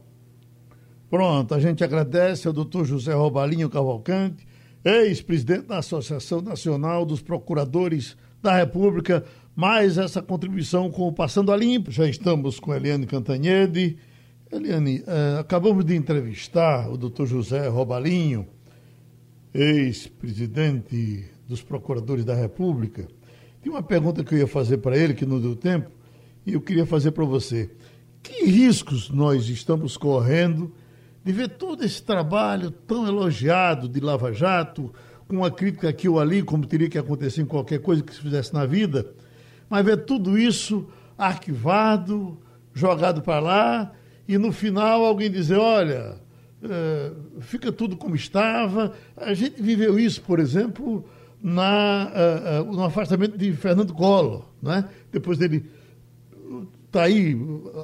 [1.10, 4.46] Pronto, a gente agradece ao doutor José Robalinho Cavalcante,
[4.84, 9.26] ex-presidente da Associação Nacional dos Procuradores da República,
[9.58, 11.90] mais essa contribuição com o Passando a Limpo.
[11.90, 13.98] Já estamos com Eliane Cantanhede.
[14.52, 18.46] Eliane, eh, acabamos de entrevistar o doutor José Robalinho,
[19.52, 23.08] ex-presidente dos Procuradores da República.
[23.60, 25.90] Tem uma pergunta que eu ia fazer para ele, que não deu tempo,
[26.46, 27.72] e eu queria fazer para você.
[28.22, 30.72] Que riscos nós estamos correndo
[31.26, 34.94] de ver todo esse trabalho tão elogiado de Lava Jato,
[35.28, 38.22] com uma crítica aqui ou ali, como teria que acontecer em qualquer coisa que se
[38.22, 39.16] fizesse na vida,
[39.70, 42.38] mas ver tudo isso arquivado,
[42.74, 43.92] jogado para lá,
[44.28, 46.16] e no final alguém dizer, olha,
[46.64, 48.94] é, fica tudo como estava.
[49.16, 51.06] A gente viveu isso, por exemplo,
[51.42, 54.86] na, uh, uh, no afastamento de Fernando Collor, né?
[55.12, 55.66] depois dele
[56.92, 57.38] tá aí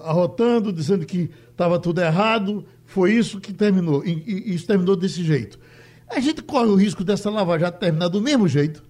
[0.05, 5.23] arrotando, dizendo que estava tudo errado, foi isso que terminou, e, e, isso terminou desse
[5.23, 5.59] jeito.
[6.07, 8.83] A gente corre o risco dessa Lava Jato terminar do mesmo jeito?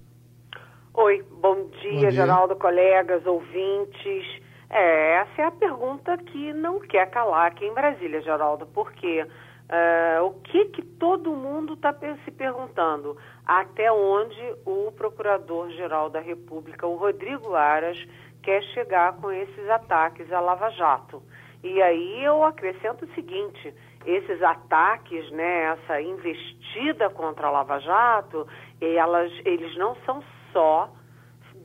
[0.95, 2.11] Oi, bom dia, bom dia.
[2.11, 4.41] Geraldo, colegas, ouvintes.
[4.69, 10.23] É, essa é a pergunta que não quer calar aqui em Brasília, Geraldo, porque uh,
[10.23, 13.17] o que, que todo mundo está se perguntando?
[13.43, 17.97] Até onde o Procurador-Geral da República, o Rodrigo Aras,
[18.43, 21.23] quer chegar com esses ataques à Lava Jato?
[21.63, 23.73] E aí eu acrescento o seguinte:
[24.05, 28.47] esses ataques, né, essa investida contra a Lava Jato,
[28.79, 30.21] elas, eles não são
[30.53, 30.89] só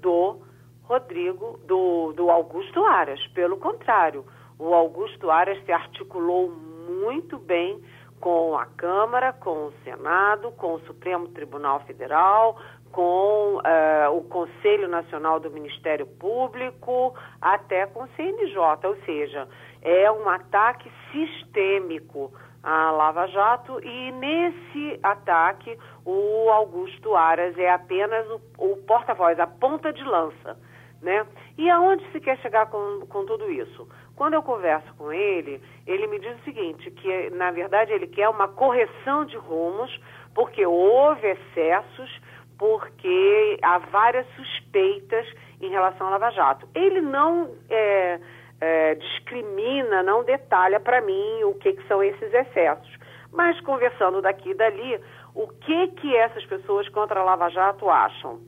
[0.01, 0.41] do
[0.85, 3.25] Rodrigo, do, do Augusto Aras.
[3.29, 4.25] Pelo contrário,
[4.59, 7.81] o Augusto Aras se articulou muito bem
[8.21, 12.59] com a Câmara, com o Senado, com o Supremo Tribunal Federal,
[12.91, 18.59] com uh, o Conselho Nacional do Ministério Público, até com o CNJ.
[18.85, 19.47] Ou seja,
[19.83, 22.33] é um ataque sistêmico
[22.69, 29.47] a Lava Jato e nesse ataque o Augusto Aras é apenas o, o porta-voz, a
[29.47, 30.55] ponta de lança.
[31.01, 31.27] Né?
[31.57, 33.89] E aonde se quer chegar com, com tudo isso?
[34.15, 38.29] Quando eu converso com ele, ele me diz o seguinte, que na verdade ele quer
[38.29, 39.99] uma correção de rumos,
[40.35, 42.21] porque houve excessos,
[42.59, 45.27] porque há várias suspeitas
[45.63, 46.69] em relação à Lava Jato.
[46.75, 48.21] Ele não é,
[48.61, 52.97] é, discrimina, não detalha para mim o que, que são esses excessos.
[53.33, 55.01] Mas conversando daqui e dali,
[55.35, 58.41] o que que essas pessoas contra a Lava Jato acham?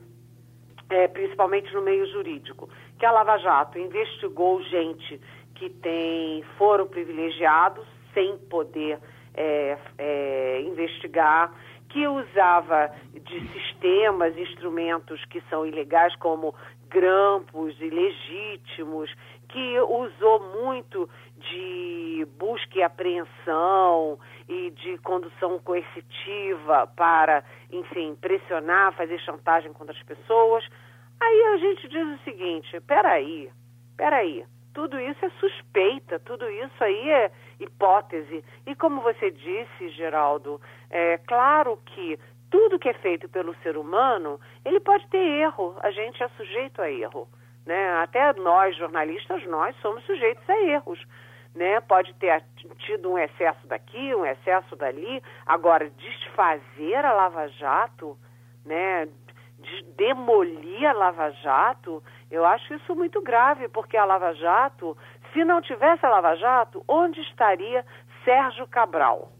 [0.89, 2.69] É, principalmente no meio jurídico,
[2.99, 5.21] que a Lava Jato investigou gente
[5.55, 8.99] que tem foro privilegiado sem poder
[9.33, 11.53] é, é, investigar,
[11.87, 16.55] que usava de sistemas, instrumentos que são ilegais, como
[16.89, 19.13] grampos ilegítimos,
[19.51, 29.19] que usou muito de busca e apreensão e de condução coercitiva para, enfim, pressionar, fazer
[29.19, 30.65] chantagem contra as pessoas.
[31.19, 33.49] Aí a gente diz o seguinte: peraí,
[33.97, 38.43] peraí, tudo isso é suspeita, tudo isso aí é hipótese.
[38.65, 42.17] E como você disse, Geraldo, é claro que
[42.49, 46.81] tudo que é feito pelo ser humano, ele pode ter erro, a gente é sujeito
[46.81, 47.27] a erro.
[47.65, 47.91] Né?
[48.01, 50.99] Até nós, jornalistas, nós somos sujeitos a erros.
[51.53, 51.79] Né?
[51.81, 52.43] Pode ter
[52.79, 55.21] tido um excesso daqui, um excesso dali.
[55.45, 58.17] Agora, desfazer a Lava Jato,
[58.65, 59.07] né?
[59.95, 64.97] demolir a Lava Jato, eu acho isso muito grave, porque a Lava Jato,
[65.31, 67.85] se não tivesse a Lava Jato, onde estaria
[68.23, 69.31] Sérgio Cabral?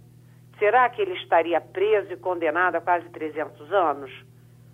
[0.60, 4.31] Será que ele estaria preso e condenado a quase 300 anos?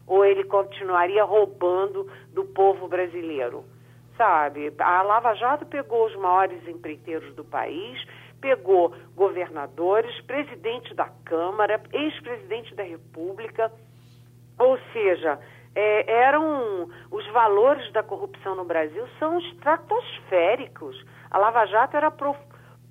[0.08, 3.66] Ou ele continuaria roubando do povo brasileiro?
[4.16, 8.04] Sabe, a Lava Jato pegou os maiores empreiteiros do país,
[8.42, 13.72] pegou governadores, presidente da Câmara, ex-presidente da República,
[14.58, 15.40] ou seja,
[15.76, 21.06] é, eram os valores da corrupção no Brasil são estratosféricos.
[21.30, 22.40] A Lava Jato era prof,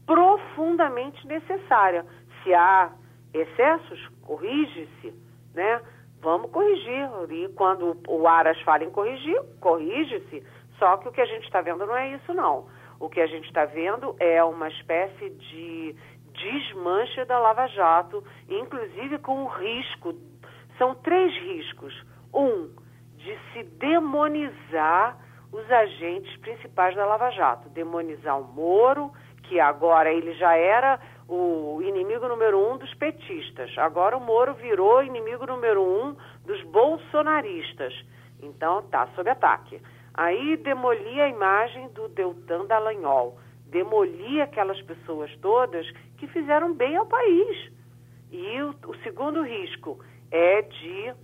[0.07, 2.07] profundamente necessária.
[2.43, 2.93] Se há
[3.35, 5.13] excessos, corrige-se,
[5.53, 5.81] né?
[6.27, 7.09] Vamos corrigir.
[7.31, 10.45] E quando o Aras fala em corrigir, corrige-se.
[10.77, 12.67] Só que o que a gente está vendo não é isso, não.
[12.99, 15.95] O que a gente está vendo é uma espécie de
[16.33, 20.15] desmanche da Lava Jato, inclusive com o risco.
[20.77, 21.95] São três riscos.
[22.35, 22.75] Um,
[23.19, 25.17] de se demonizar
[25.53, 27.69] os agentes principais da Lava Jato.
[27.69, 29.13] Demonizar o Moro,
[29.45, 33.77] que agora ele já era o inimigo número um dos petistas.
[33.79, 37.93] Agora o Moro virou inimigo número um dos bolsonaristas.
[38.41, 39.81] Então está sob ataque.
[40.15, 45.87] Aí demoli a imagem do Deltan Dallagnol, demoli aquelas pessoas todas
[46.17, 47.71] que fizeram bem ao país.
[48.31, 49.99] E o, o segundo risco
[50.31, 51.15] é de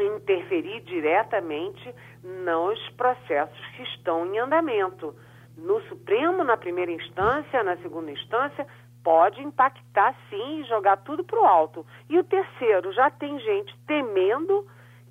[0.00, 5.14] interferir diretamente nos processos que estão em andamento.
[5.56, 8.66] No Supremo, na primeira instância, na segunda instância,
[9.02, 11.86] pode impactar sim e jogar tudo para o alto.
[12.08, 14.66] E o terceiro, já tem gente temendo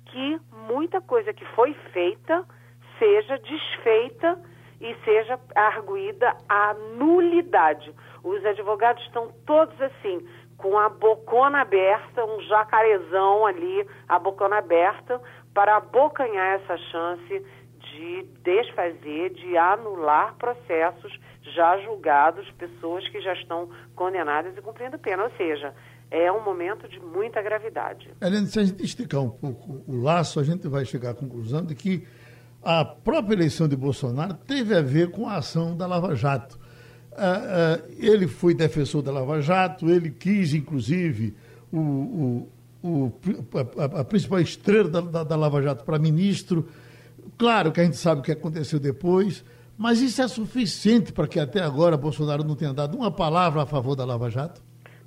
[0.06, 2.44] que muita coisa que foi feita
[2.98, 4.38] seja desfeita
[4.80, 7.92] e seja arguída a nulidade.
[8.22, 15.20] Os advogados estão todos assim, com a bocona aberta, um jacarezão ali, a bocona aberta,
[15.54, 17.46] para abocanhar essa chance
[17.78, 21.18] de desfazer, de anular processos
[21.54, 25.24] já julgados, pessoas que já estão condenadas e cumprindo pena.
[25.24, 25.74] Ou seja,
[26.10, 28.10] é um momento de muita gravidade.
[28.20, 31.64] Helena, se a gente esticar um pouco o laço, a gente vai chegar à conclusão
[31.64, 32.06] de que
[32.62, 36.58] a própria eleição de Bolsonaro teve a ver com a ação da Lava Jato.
[37.12, 41.34] Uh, uh, ele foi defensor da Lava Jato, ele quis, inclusive,
[41.72, 42.48] o,
[42.82, 43.12] o,
[43.96, 46.68] a, principal estrela da, da Lava Jato para ministro.
[47.36, 49.44] Claro que a gente sabe o que aconteceu depois,
[49.78, 53.66] mas isso é suficiente para que até agora Bolsonaro não tenha dado uma palavra a
[53.66, 54.60] favor da Lava Jato?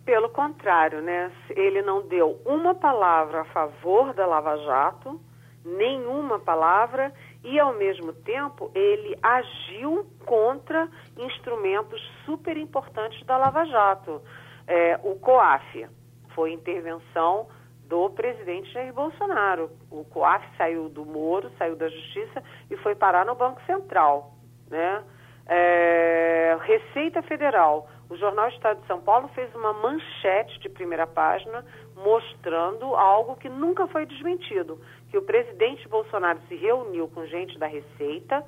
[0.05, 1.29] Pelo contrário, né?
[1.49, 5.19] Ele não deu uma palavra a favor da Lava Jato,
[5.65, 7.13] nenhuma palavra,
[7.43, 14.21] e, ao mesmo tempo, ele agiu contra instrumentos super importantes da Lava Jato.
[14.65, 15.87] É, o COAF
[16.33, 17.47] foi intervenção
[17.87, 19.69] do presidente Jair Bolsonaro.
[19.89, 24.40] O COAF saiu do Moro, saiu da Justiça e foi parar no Banco Central.
[24.71, 25.03] Né?
[25.47, 27.87] É, Receita Federal.
[28.09, 31.63] O Jornal Estado de São Paulo fez uma manchete de primeira página
[31.95, 37.67] mostrando algo que nunca foi desmentido, que o presidente Bolsonaro se reuniu com gente da
[37.67, 38.43] Receita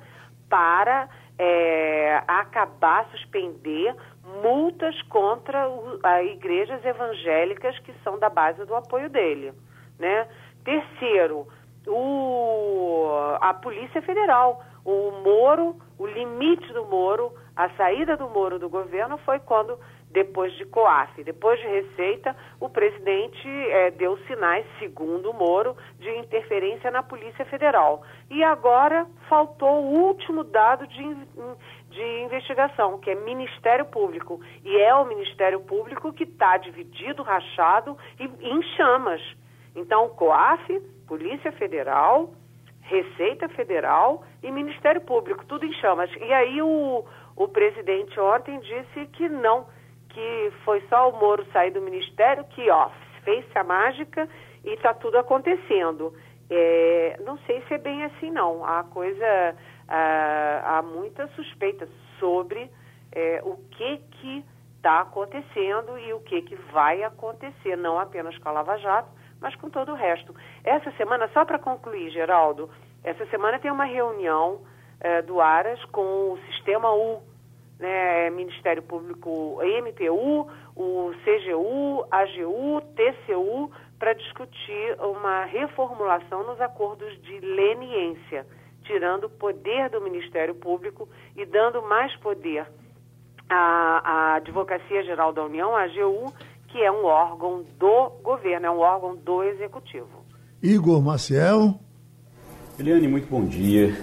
[0.48, 1.08] para
[1.38, 3.94] é, acabar, suspender
[4.42, 9.52] multas contra o, a igrejas evangélicas que são da base do apoio dele.
[9.98, 10.28] Né?
[10.64, 11.46] Terceiro,
[11.86, 13.08] o,
[13.40, 14.62] a Polícia Federal.
[14.84, 19.78] O Moro, o limite do Moro, a saída do Moro do governo foi quando,
[20.10, 26.10] depois de COAF, depois de Receita, o presidente é, deu sinais, segundo o Moro, de
[26.18, 28.02] interferência na Polícia Federal.
[28.28, 31.14] E agora faltou o último dado de,
[31.88, 34.40] de investigação, que é Ministério Público.
[34.64, 39.22] E é o Ministério Público que está dividido, rachado e em chamas.
[39.74, 42.34] Então, COAF, Polícia Federal,
[42.84, 46.10] Receita Federal e Ministério Público, tudo em chamas.
[46.20, 47.04] E aí o,
[47.34, 49.66] o presidente ontem disse que não,
[50.10, 52.90] que foi só o Moro sair do Ministério, que ó,
[53.24, 54.28] fez-se a mágica
[54.64, 56.14] e está tudo acontecendo.
[56.50, 58.64] É, não sei se é bem assim não.
[58.64, 59.56] Há coisa,
[59.88, 62.70] há, há muita suspeita sobre
[63.12, 64.44] é, o que que
[64.76, 69.08] está acontecendo e o que que vai acontecer, não apenas com a Lava Jato,
[69.40, 70.34] mas com todo o resto.
[70.62, 72.70] Essa semana, só para concluir, Geraldo,
[73.02, 74.60] essa semana tem uma reunião
[75.00, 77.22] é, do Aras com o Sistema U,
[77.78, 87.40] né, Ministério Público MPU, o CGU, AGU, TCU, para discutir uma reformulação nos acordos de
[87.40, 88.46] leniência,
[88.84, 92.66] tirando o poder do Ministério Público e dando mais poder
[93.48, 96.32] à, à Advocacia Geral da União, a AGU,
[96.74, 100.24] que é um órgão do governo, é um órgão do executivo.
[100.60, 101.78] Igor Maciel.
[102.76, 103.96] Eliane, muito bom dia.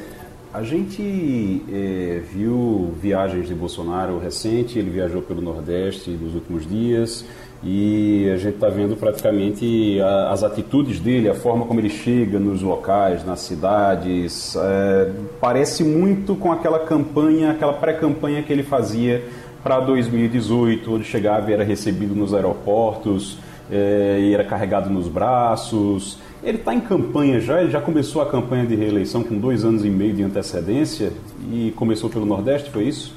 [0.53, 7.25] A gente é, viu viagens de Bolsonaro recente, ele viajou pelo Nordeste nos últimos dias
[7.61, 12.39] e a gente está vendo praticamente a, as atitudes dele, a forma como ele chega
[12.39, 14.55] nos locais, nas cidades.
[14.55, 15.11] É,
[15.41, 19.25] parece muito com aquela campanha, aquela pré-campanha que ele fazia
[19.63, 23.37] para 2018, onde chegava e era recebido nos aeroportos,
[23.71, 26.19] é, e era carregado nos braços.
[26.43, 29.85] Ele está em campanha já, ele já começou a campanha de reeleição com dois anos
[29.85, 31.13] e meio de antecedência
[31.51, 33.15] e começou pelo Nordeste, foi isso?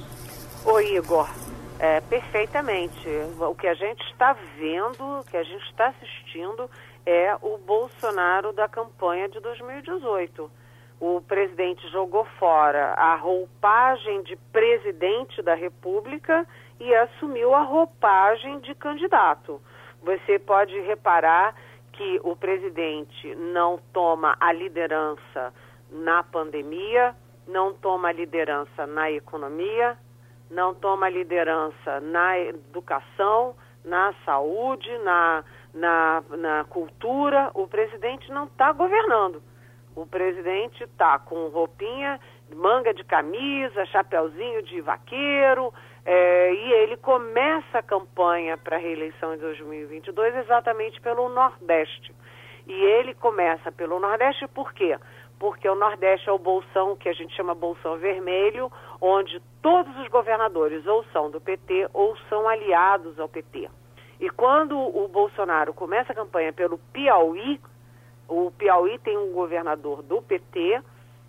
[0.64, 1.28] Oi, Igor.
[1.78, 3.08] É, perfeitamente.
[3.40, 6.70] O que a gente está vendo, o que a gente está assistindo
[7.04, 10.63] é o Bolsonaro da campanha de 2018
[11.04, 16.46] o presidente jogou fora a roupagem de presidente da República
[16.80, 19.60] e assumiu a roupagem de candidato.
[20.02, 21.54] Você pode reparar
[21.92, 25.52] que o presidente não toma a liderança
[25.90, 27.14] na pandemia,
[27.46, 29.98] não toma a liderança na economia,
[30.50, 35.44] não toma a liderança na educação, na saúde, na,
[35.74, 37.50] na, na cultura.
[37.52, 39.42] O presidente não está governando
[39.94, 42.20] o presidente está com roupinha,
[42.54, 45.72] manga de camisa, chapeuzinho de vaqueiro,
[46.04, 52.14] é, e ele começa a campanha para a reeleição em 2022 exatamente pelo Nordeste.
[52.66, 54.98] E ele começa pelo Nordeste por quê?
[55.38, 58.70] Porque o Nordeste é o bolsão que a gente chama bolsão vermelho,
[59.00, 63.68] onde todos os governadores ou são do PT ou são aliados ao PT.
[64.20, 67.60] E quando o Bolsonaro começa a campanha pelo Piauí,
[68.28, 70.80] o Piauí tem um governador do PT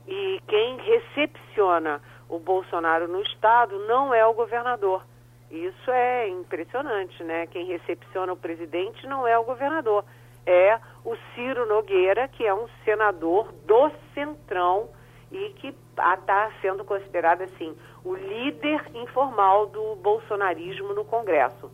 [0.07, 5.03] e quem recepciona o Bolsonaro no estado não é o governador.
[5.51, 7.47] Isso é impressionante, né?
[7.47, 10.03] Quem recepciona o presidente não é o governador,
[10.45, 14.89] é o Ciro Nogueira, que é um senador do Centrão
[15.31, 21.71] e que está sendo considerado assim o líder informal do bolsonarismo no Congresso.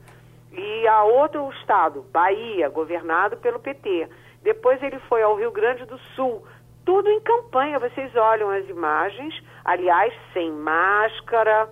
[0.52, 4.10] E a outro estado, Bahia, governado pelo PT,
[4.44, 6.44] depois ele foi ao Rio Grande do Sul,
[6.86, 7.80] tudo em campanha.
[7.80, 9.34] Vocês olham as imagens,
[9.64, 11.70] aliás, sem máscara,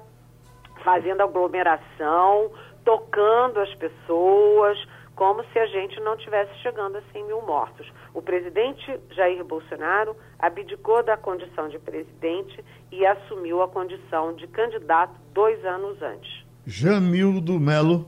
[0.84, 2.51] fazendo aglomeração,
[2.86, 4.78] tocando as pessoas,
[5.15, 7.91] como se a gente não tivesse chegando a 100 mil mortos.
[8.13, 15.13] O presidente Jair Bolsonaro abdicou da condição de presidente e assumiu a condição de candidato
[15.34, 16.45] dois anos antes.
[16.65, 18.07] Jamildo Melo.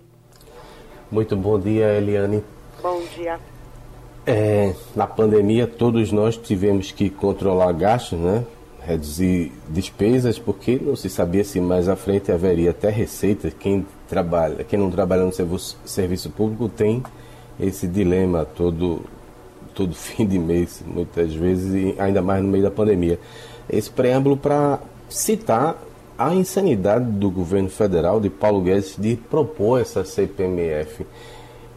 [1.11, 2.43] Muito bom dia, Eliane.
[2.81, 3.37] Bom dia.
[4.31, 8.45] É, na pandemia, todos nós tivemos que controlar gastos, né?
[8.85, 13.51] reduzir despesas, porque não se sabia se mais à frente haveria até receita.
[13.51, 17.03] Quem trabalha, quem não trabalha no serviço, público tem
[17.59, 19.01] esse dilema todo,
[19.75, 23.19] todo fim de mês, muitas vezes, e ainda mais no meio da pandemia.
[23.69, 24.79] Esse preâmbulo para
[25.09, 25.77] citar
[26.17, 31.05] a insanidade do governo federal de Paulo Guedes de propor essa CPMF.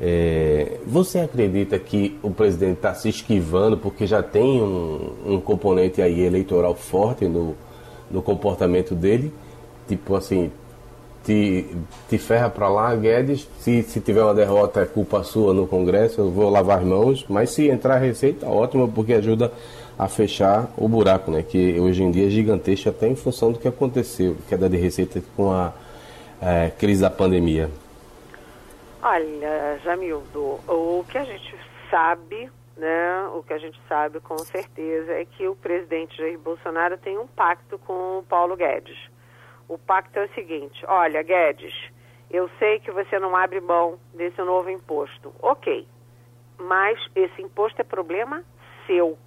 [0.00, 6.02] É, você acredita que o presidente está se esquivando porque já tem um, um, componente
[6.02, 7.54] aí eleitoral forte no,
[8.10, 9.32] no comportamento dele?
[9.86, 10.50] Tipo assim,
[11.24, 11.64] te,
[12.08, 16.20] te ferra para lá, Guedes, se, se tiver uma derrota é culpa sua no Congresso,
[16.20, 19.52] eu vou lavar as mãos, mas se entrar receita, ótimo, porque ajuda
[19.96, 21.42] a fechar o buraco, né?
[21.42, 25.22] Que hoje em dia é gigantesco até em função do que aconteceu, queda de receita
[25.36, 25.72] com a
[26.42, 27.70] é, crise da pandemia.
[29.06, 31.54] Olha, Jamildo, o que a gente
[31.90, 33.26] sabe, né?
[33.34, 37.26] O que a gente sabe com certeza é que o presidente Jair Bolsonaro tem um
[37.26, 38.96] pacto com o Paulo Guedes.
[39.68, 41.74] O pacto é o seguinte: olha, Guedes,
[42.30, 45.34] eu sei que você não abre mão desse novo imposto.
[45.42, 45.86] Ok,
[46.56, 48.42] mas esse imposto é problema
[48.86, 49.18] seu,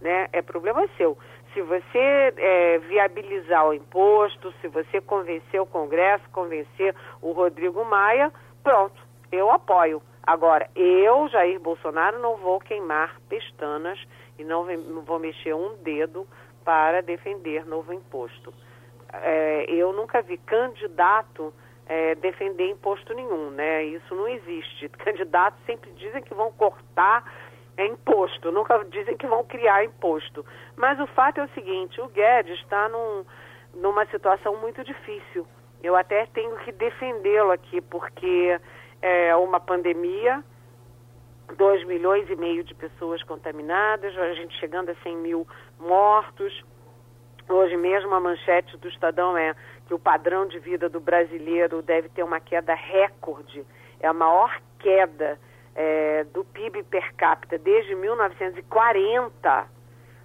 [0.00, 0.28] né?
[0.32, 1.18] É problema seu.
[1.52, 8.32] Se você é, viabilizar o imposto, se você convencer o Congresso, convencer o Rodrigo Maia,
[8.62, 10.02] pronto, eu apoio.
[10.26, 13.98] Agora, eu, Jair Bolsonaro, não vou queimar pestanas
[14.38, 14.66] e não,
[15.02, 16.26] vou mexer um dedo
[16.64, 18.52] para defender novo imposto.
[19.12, 21.52] É, eu nunca vi candidato
[21.86, 23.84] é, defender imposto nenhum, né?
[23.84, 24.88] Isso não existe.
[25.02, 27.24] Candidatos sempre dizem que vão cortar
[27.78, 30.44] é, imposto, nunca dizem que vão criar imposto.
[30.76, 33.24] Mas o fato é o seguinte: o Guedes está num,
[33.74, 35.46] numa situação muito difícil.
[35.82, 38.60] Eu até tenho que defendê-lo aqui, porque
[39.00, 40.42] é uma pandemia,
[41.56, 45.46] 2 milhões e meio de pessoas contaminadas, a gente chegando a 100 mil
[45.78, 46.64] mortos.
[47.48, 49.54] Hoje mesmo a manchete do Estadão é
[49.86, 53.64] que o padrão de vida do brasileiro deve ter uma queda recorde,
[54.00, 55.38] é a maior queda
[55.74, 59.66] é, do PIB per capita desde 1940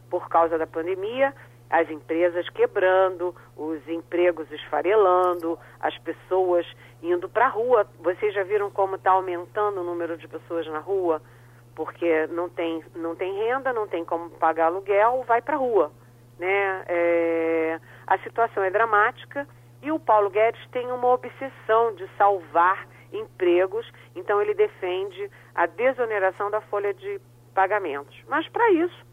[0.10, 1.34] por causa da pandemia
[1.70, 6.66] as empresas quebrando, os empregos esfarelando, as pessoas
[7.02, 7.88] indo para a rua.
[8.00, 11.22] Vocês já viram como está aumentando o número de pessoas na rua?
[11.76, 15.92] Porque não tem, não tem renda, não tem como pagar aluguel, vai para a rua.
[16.38, 16.84] Né?
[16.88, 19.48] É, a situação é dramática
[19.82, 23.86] e o Paulo Guedes tem uma obsessão de salvar empregos,
[24.16, 27.20] então ele defende a desoneração da folha de
[27.54, 28.16] pagamentos.
[28.28, 29.06] Mas para isso,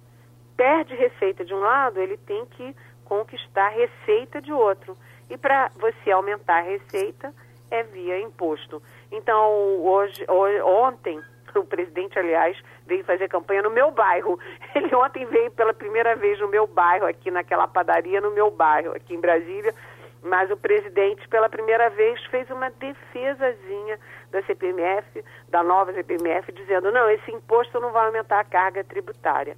[0.60, 4.94] perde receita de um lado, ele tem que conquistar receita de outro.
[5.30, 7.32] E para você aumentar a receita
[7.70, 8.82] é via imposto.
[9.10, 10.22] Então, hoje,
[10.62, 11.18] ontem,
[11.56, 14.38] o presidente, aliás, veio fazer campanha no meu bairro.
[14.76, 18.94] Ele ontem veio pela primeira vez no meu bairro, aqui naquela padaria no meu bairro,
[18.94, 19.74] aqui em Brasília.
[20.22, 23.98] Mas o presidente, pela primeira vez, fez uma defesazinha
[24.30, 29.56] da CPMF, da nova CPMF, dizendo: não, esse imposto não vai aumentar a carga tributária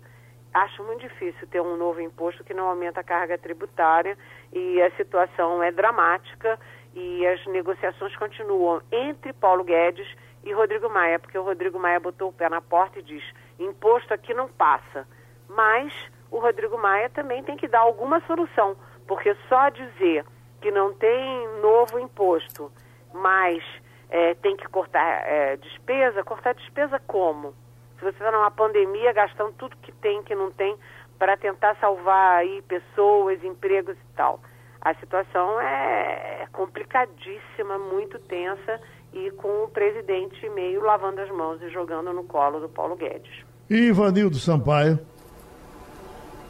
[0.52, 4.16] acho muito difícil ter um novo imposto que não aumenta a carga tributária
[4.52, 6.58] e a situação é dramática
[6.94, 10.06] e as negociações continuam entre Paulo Guedes
[10.44, 13.22] e Rodrigo Maia, porque o Rodrigo Maia botou o pé na porta e diz:
[13.58, 15.06] imposto aqui não passa.
[15.48, 15.92] Mas
[16.30, 18.76] o Rodrigo Maia também tem que dar alguma solução,
[19.06, 20.24] porque só dizer
[20.60, 22.70] que não tem novo imposto,
[23.12, 23.62] mas
[24.08, 27.54] é, tem que cortar é, despesa, cortar despesa como?
[28.02, 30.76] Se você está numa pandemia, gastando tudo que tem, que não tem,
[31.20, 34.40] para tentar salvar aí pessoas, empregos e tal.
[34.80, 38.80] A situação é complicadíssima, muito tensa
[39.12, 43.44] e com o presidente meio lavando as mãos e jogando no colo do Paulo Guedes.
[43.70, 44.98] E Ivanildo Sampaio.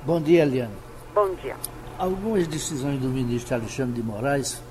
[0.05, 0.75] Bom dia, Eliane.
[1.15, 1.55] Bom dia.
[1.99, 4.63] Algumas decisões do ministro Alexandre de Moraes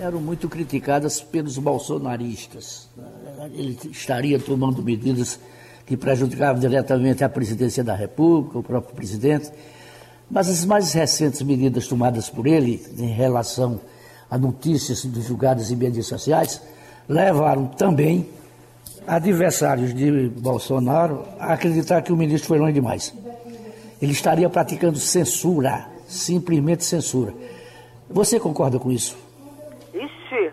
[0.00, 2.90] eram muito criticadas pelos bolsonaristas.
[3.54, 5.40] Ele estaria tomando medidas
[5.86, 9.50] que prejudicava diretamente a presidência da República, o próprio presidente.
[10.28, 13.80] Mas as mais recentes medidas tomadas por ele em relação
[14.28, 16.60] a notícias divulgadas em mídias sociais
[17.08, 18.28] levaram também
[19.06, 23.14] adversários de Bolsonaro a acreditar que o ministro foi longe demais.
[24.02, 27.32] Ele estaria praticando censura, simplesmente censura.
[28.10, 29.16] Você concorda com isso?
[29.94, 30.52] Ixi,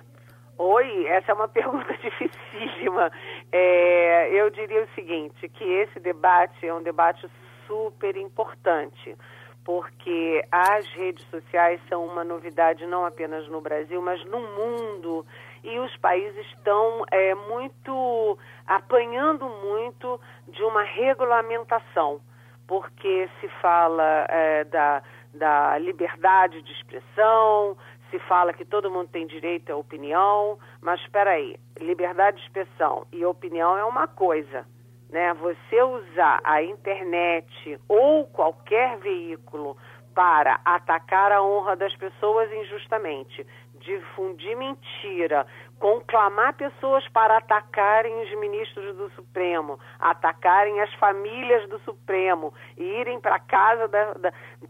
[0.57, 3.11] oi, essa é uma pergunta dificílima.
[3.55, 7.29] É, eu diria o seguinte, que esse debate é um debate
[7.67, 9.15] super importante,
[9.63, 15.23] porque as redes sociais são uma novidade não apenas no Brasil, mas no mundo.
[15.63, 22.19] E os países estão é, muito apanhando muito de uma regulamentação,
[22.67, 27.77] porque se fala é, da, da liberdade de expressão,
[28.13, 33.07] se fala que todo mundo tem direito à opinião, mas espera aí, liberdade de expressão
[33.11, 34.67] e opinião é uma coisa,
[35.09, 35.33] né?
[35.33, 39.75] Você usar a internet ou qualquer veículo
[40.13, 43.47] para atacar a honra das pessoas injustamente,
[43.79, 45.47] difundir mentira,
[45.83, 53.37] conclamar pessoas para atacarem os ministros do Supremo, atacarem as famílias do Supremo irem para
[53.37, 53.89] casa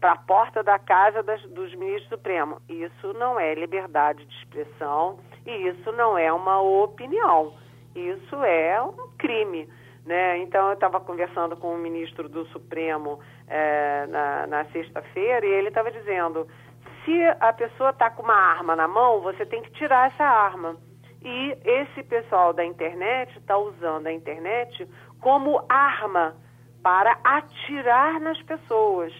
[0.00, 2.60] para a porta da casa das, dos ministros do Supremo.
[2.68, 7.54] Isso não é liberdade de expressão e isso não é uma opinião.
[7.94, 9.68] Isso é um crime.
[10.04, 10.38] Né?
[10.38, 15.68] Então, eu estava conversando com o ministro do Supremo é, na, na sexta-feira e ele
[15.68, 16.48] estava dizendo:
[17.04, 20.76] se a pessoa está com uma arma na mão, você tem que tirar essa arma.
[21.24, 24.86] E esse pessoal da internet está usando a internet
[25.20, 26.36] como arma
[26.82, 29.10] para atirar nas pessoas.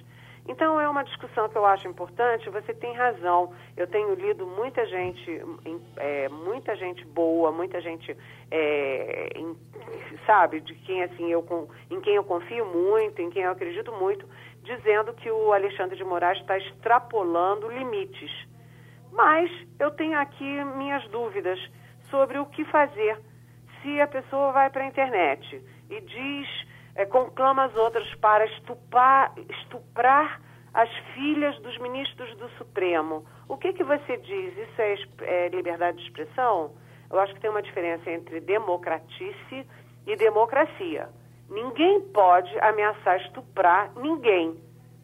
[0.46, 2.50] Então é uma discussão que eu acho importante.
[2.50, 3.55] Você tem razão.
[3.74, 5.40] Eu tenho lido muita gente,
[5.96, 8.14] é, muita gente boa, muita gente,
[8.50, 9.57] é, em,
[10.26, 11.42] sabe, de quem assim eu
[11.90, 14.28] em quem eu confio muito, em quem eu acredito muito,
[14.62, 18.30] dizendo que o Alexandre de Moraes está extrapolando limites.
[19.11, 21.59] Mas eu tenho aqui minhas dúvidas
[22.15, 23.19] sobre o que fazer
[23.83, 25.61] se a pessoa vai para a internet
[25.91, 26.49] e diz
[26.95, 30.41] é, conclama as outras para estupar, estuprar
[30.73, 33.25] as filhas dos ministros do Supremo.
[33.49, 34.57] O que, que você diz?
[34.57, 36.77] Isso é, é liberdade de expressão?
[37.11, 39.67] Eu acho que tem uma diferença entre democratice
[40.07, 41.09] e democracia.
[41.51, 44.57] Ninguém pode ameaçar estuprar ninguém.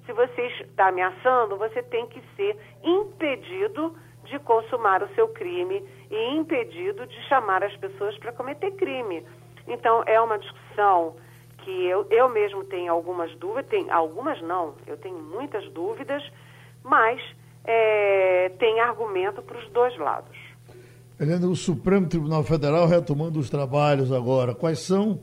[0.07, 6.37] Se você está ameaçando, você tem que ser impedido de consumar o seu crime e
[6.37, 9.25] impedido de chamar as pessoas para cometer crime.
[9.67, 11.15] Então, é uma discussão
[11.59, 16.23] que eu, eu mesmo tenho algumas dúvidas, tem, algumas não, eu tenho muitas dúvidas,
[16.83, 17.21] mas
[17.65, 20.37] é, tem argumento para os dois lados.
[21.19, 25.21] Helena, o Supremo Tribunal Federal retomando os trabalhos agora, quais são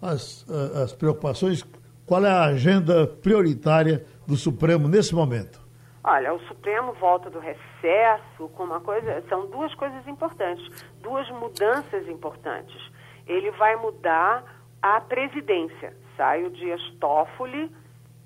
[0.00, 0.44] as,
[0.82, 1.62] as preocupações,
[2.06, 5.63] qual é a agenda prioritária do Supremo nesse momento?
[6.06, 12.06] Olha, o Supremo volta do recesso com uma coisa, são duas coisas importantes, duas mudanças
[12.06, 12.78] importantes.
[13.26, 14.44] Ele vai mudar
[14.82, 15.96] a presidência.
[16.14, 17.74] Sai o Dias Toffoli,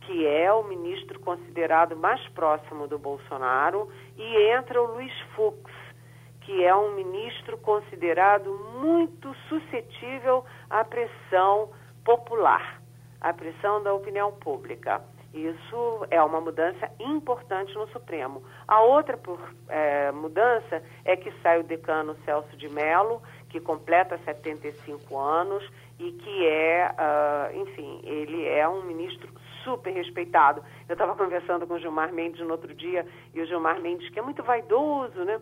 [0.00, 5.70] que é o ministro considerado mais próximo do Bolsonaro, e entra o Luiz Fux,
[6.40, 11.70] que é um ministro considerado muito suscetível à pressão
[12.04, 12.82] popular,
[13.20, 15.00] à pressão da opinião pública.
[15.32, 18.42] Isso é uma mudança importante no Supremo.
[18.66, 24.18] A outra por, é, mudança é que sai o decano Celso de Mello, que completa
[24.24, 25.62] 75 anos
[25.98, 29.28] e que é, uh, enfim, ele é um ministro
[29.64, 30.62] super respeitado.
[30.88, 34.18] Eu estava conversando com o Gilmar Mendes no outro dia e o Gilmar Mendes, que
[34.18, 35.40] é muito vaidoso, né?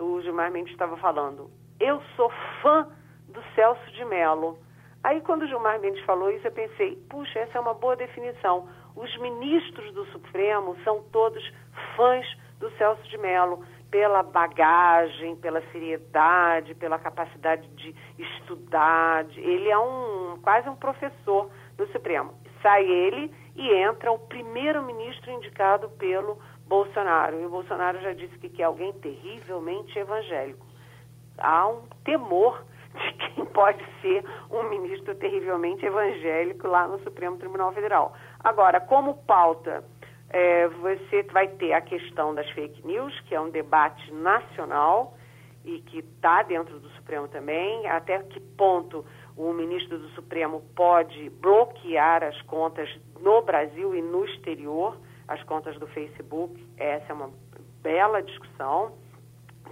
[0.00, 2.30] O Gilmar Mendes estava falando, eu sou
[2.62, 2.88] fã
[3.28, 4.58] do Celso de Mello.
[5.04, 8.68] Aí quando o Gilmar Mendes falou isso, eu pensei, puxa, essa é uma boa definição.
[8.98, 11.40] Os ministros do Supremo são todos
[11.94, 12.26] fãs
[12.58, 19.24] do Celso de Mello pela bagagem, pela seriedade, pela capacidade de estudar.
[19.36, 22.34] Ele é um quase um professor do Supremo.
[22.60, 26.36] Sai ele e entra o primeiro-ministro indicado pelo
[26.66, 27.38] Bolsonaro.
[27.40, 30.66] E o Bolsonaro já disse que quer alguém terrivelmente evangélico.
[31.38, 37.72] Há um temor de quem pode ser um ministro terrivelmente evangélico lá no Supremo Tribunal
[37.72, 38.12] Federal.
[38.42, 39.84] Agora, como pauta
[40.30, 45.16] é, você vai ter a questão das fake news, que é um debate nacional
[45.64, 47.86] e que está dentro do Supremo também.
[47.88, 49.04] Até que ponto
[49.36, 52.88] o ministro do Supremo pode bloquear as contas
[53.20, 56.64] no Brasil e no exterior, as contas do Facebook?
[56.76, 57.30] Essa é uma
[57.82, 58.92] bela discussão.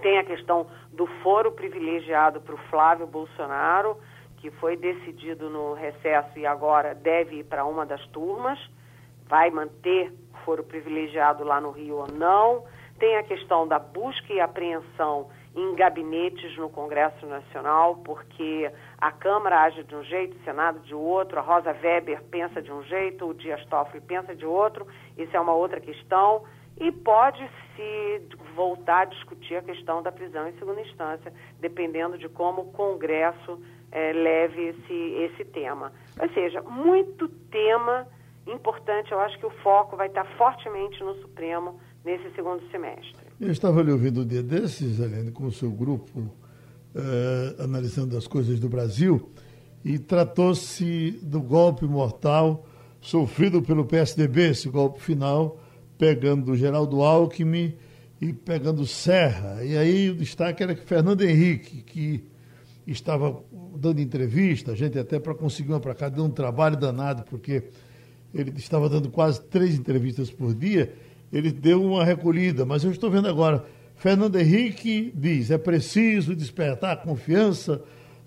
[0.01, 3.97] Tem a questão do foro privilegiado para o Flávio Bolsonaro,
[4.37, 8.59] que foi decidido no recesso e agora deve ir para uma das turmas.
[9.27, 10.13] Vai manter
[10.45, 12.63] foro privilegiado lá no Rio ou não.
[12.97, 19.63] Tem a questão da busca e apreensão em gabinetes no Congresso Nacional, porque a Câmara
[19.63, 23.27] age de um jeito, o Senado de outro, a Rosa Weber pensa de um jeito,
[23.27, 26.43] o Dias Toffoli pensa de outro, isso é uma outra questão.
[26.79, 32.61] E pode-se voltar a discutir a questão da prisão em segunda instância, dependendo de como
[32.61, 33.59] o Congresso
[33.91, 35.91] eh, leve esse, esse tema.
[36.19, 38.07] Ou seja, muito tema
[38.45, 43.27] importante, eu acho que o foco vai estar fortemente no Supremo nesse segundo semestre.
[43.39, 46.33] Eu estava lhe ouvindo um dia desses, Helene, com o seu grupo,
[46.95, 49.29] eh, analisando as coisas do Brasil,
[49.83, 52.65] e tratou-se do golpe mortal
[53.01, 55.59] sofrido pelo PSDB, esse golpe final,
[55.97, 57.75] pegando Geraldo Alckmin
[58.19, 59.63] e pegando Serra.
[59.63, 62.23] E aí o destaque era que Fernando Henrique, que
[62.87, 63.43] estava
[63.75, 67.63] dando entrevista, a gente até para conseguir uma para cá, deu um trabalho danado, porque
[68.33, 70.93] ele estava dando quase três entrevistas por dia,
[71.31, 73.65] ele deu uma recolhida, mas eu estou vendo agora,
[73.95, 77.81] Fernando Henrique diz, é preciso despertar a confiança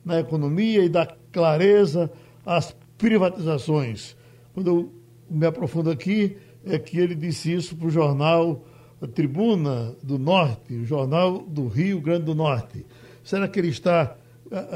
[0.04, 2.10] na economia e dar clareza
[2.44, 4.16] às privatizações.
[4.52, 4.92] Quando eu
[5.30, 8.64] me aprofundo aqui, é que ele disse isso para o jornal
[9.14, 12.84] Tribuna do Norte, o jornal do Rio Grande do Norte.
[13.24, 14.16] Será que ele está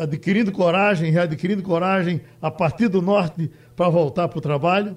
[0.03, 4.97] adquirindo coragem, readquirindo coragem a partir do norte para voltar para o trabalho?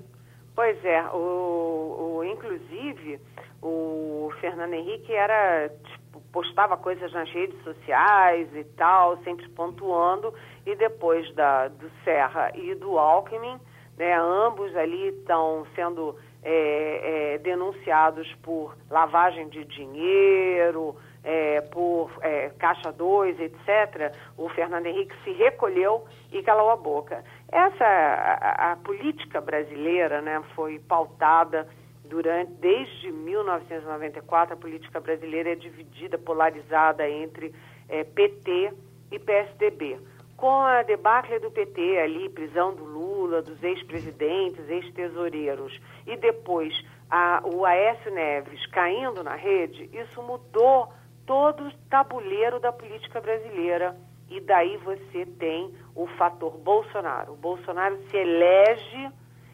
[0.56, 3.20] Pois é, o, o, inclusive
[3.62, 10.34] o Fernando Henrique era tipo, postava coisas nas redes sociais e tal, sempre pontuando,
[10.66, 13.60] e depois da, do Serra e do Alckmin,
[13.98, 22.50] né, ambos ali estão sendo é, é, denunciados por lavagem de dinheiro, é, por é,
[22.60, 27.24] Caixa 2, etc., o Fernando Henrique se recolheu e calou a boca.
[27.50, 31.66] Essa, a, a política brasileira né, foi pautada
[32.04, 37.56] durante, desde 1994, a política brasileira é dividida, polarizada entre
[37.88, 38.74] é, PT
[39.10, 40.00] e PSDB.
[40.36, 47.42] Com a debacle do PT ali, prisão do Lula, dos ex-presidentes, ex-tesoureiros, e depois a,
[47.44, 50.92] o Aécio Neves caindo na rede, isso mudou
[51.26, 53.96] todo o tabuleiro da política brasileira.
[54.30, 57.34] E daí você tem o fator Bolsonaro.
[57.34, 59.12] O Bolsonaro se elege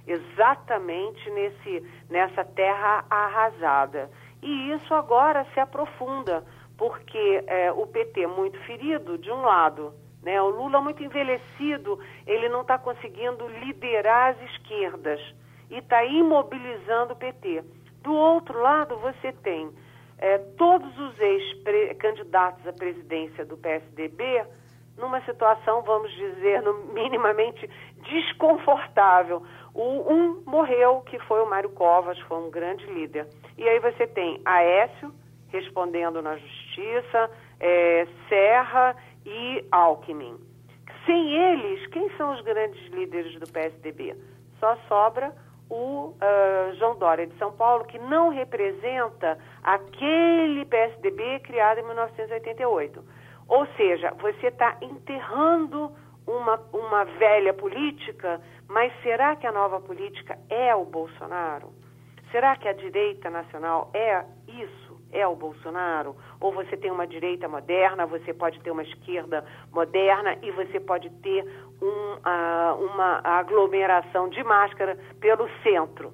[0.08, 4.10] exatamente nesse, nessa terra arrasada.
[4.41, 6.43] E isso agora se aprofunda,
[6.78, 12.49] porque é, o PT muito ferido, de um lado, né, o Lula muito envelhecido, ele
[12.49, 15.22] não está conseguindo liderar as esquerdas
[15.74, 17.63] e está imobilizando o PT.
[18.03, 19.71] Do outro lado, você tem
[20.19, 24.45] é, todos os ex-candidatos à presidência do PSDB
[24.97, 27.67] numa situação, vamos dizer, no, minimamente
[28.03, 29.43] desconfortável.
[29.74, 33.28] O, um morreu, que foi o Mário Covas, foi um grande líder.
[33.57, 35.11] E aí você tem Aécio
[35.47, 38.95] respondendo na justiça, é, Serra
[39.26, 40.38] e Alckmin.
[41.05, 44.15] Sem eles, quem são os grandes líderes do PSDB?
[44.59, 45.34] Só sobra
[45.74, 53.03] o uh, João Dória de São Paulo, que não representa aquele PSDB criado em 1988.
[53.47, 55.91] Ou seja, você está enterrando
[56.28, 61.74] uma, uma velha política, mas será que a nova política é o Bolsonaro?
[62.32, 64.82] Será que a direita nacional é isso?
[65.14, 66.16] É o Bolsonaro?
[66.41, 71.09] Ou você tem uma direita moderna, você pode ter uma esquerda moderna e você pode
[71.22, 71.45] ter
[71.82, 76.11] um, uh, uma aglomeração de máscara pelo centro.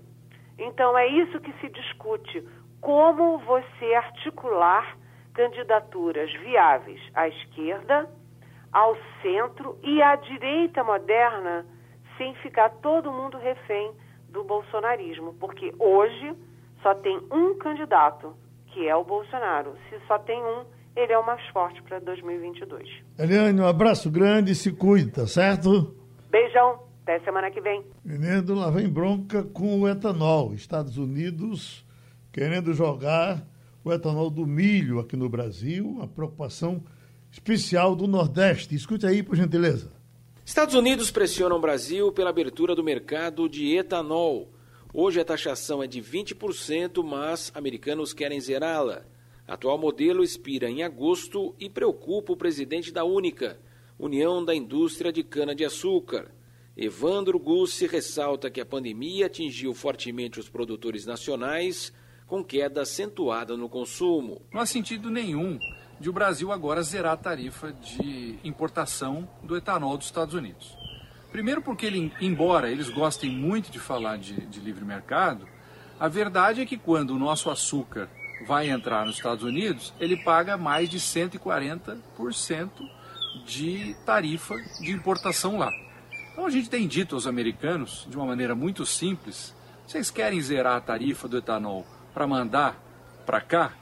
[0.58, 2.46] Então é isso que se discute.
[2.82, 4.98] Como você articular
[5.34, 8.10] candidaturas viáveis à esquerda,
[8.74, 11.66] ao centro e à direita moderna,
[12.18, 13.94] sem ficar todo mundo refém
[14.30, 15.34] do bolsonarismo.
[15.36, 16.36] Porque hoje
[16.82, 18.36] só tem um candidato,
[18.74, 19.74] que é o Bolsonaro.
[19.90, 20.66] Se só tem um,
[20.96, 22.88] ele é o mais forte para 2022.
[23.18, 25.96] Eliane, um abraço grande e se cuida, tá certo?
[26.30, 27.84] Beijão, até semana que vem.
[28.04, 30.54] Menino, lá vem bronca com o etanol.
[30.54, 31.86] Estados Unidos
[32.32, 33.44] querendo jogar
[33.84, 36.84] o etanol do milho aqui no Brasil, uma preocupação
[37.32, 38.76] especial do Nordeste.
[38.76, 39.92] Escute aí, por gentileza.
[40.46, 44.50] Estados Unidos pressionam o Brasil pela abertura do mercado de etanol.
[44.92, 49.06] Hoje a taxação é de 20%, mas americanos querem zerá-la.
[49.48, 53.60] Atual modelo expira em agosto e preocupa o presidente da Única,
[54.00, 56.32] União da Indústria de Cana-de-Açúcar.
[56.76, 61.94] Evandro Gussi ressalta que a pandemia atingiu fortemente os produtores nacionais,
[62.26, 64.42] com queda acentuada no consumo.
[64.52, 65.60] Não há sentido nenhum
[66.00, 70.79] de o Brasil agora zerar a tarifa de importação do etanol dos Estados Unidos.
[71.32, 75.48] Primeiro, porque, ele, embora eles gostem muito de falar de, de livre mercado,
[76.00, 78.10] a verdade é que quando o nosso açúcar
[78.48, 82.70] vai entrar nos Estados Unidos, ele paga mais de 140%
[83.46, 85.70] de tarifa de importação lá.
[86.32, 89.54] Então a gente tem dito aos americanos, de uma maneira muito simples,
[89.86, 92.82] vocês querem zerar a tarifa do etanol para mandar
[93.26, 93.74] para cá,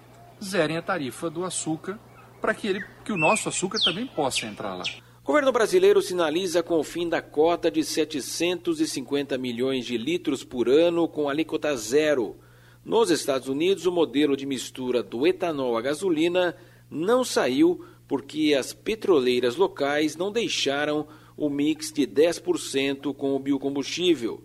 [0.44, 2.00] zerem a tarifa do açúcar
[2.42, 4.84] para que, que o nosso açúcar também possa entrar lá.
[5.28, 11.06] Governo brasileiro sinaliza com o fim da cota de 750 milhões de litros por ano
[11.06, 12.38] com alíquota zero
[12.86, 16.56] nos Estados Unidos, o modelo de mistura do etanol à gasolina
[16.90, 21.06] não saiu porque as petroleiras locais não deixaram
[21.36, 24.42] o mix de 10% com o biocombustível.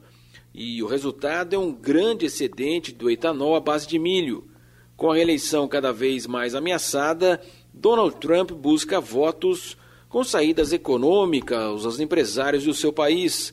[0.52, 4.48] E o resultado é um grande excedente do etanol à base de milho.
[4.96, 7.40] Com a reeleição cada vez mais ameaçada,
[7.72, 9.76] Donald Trump busca votos
[10.12, 13.52] com saídas econômicas aos empresários do seu país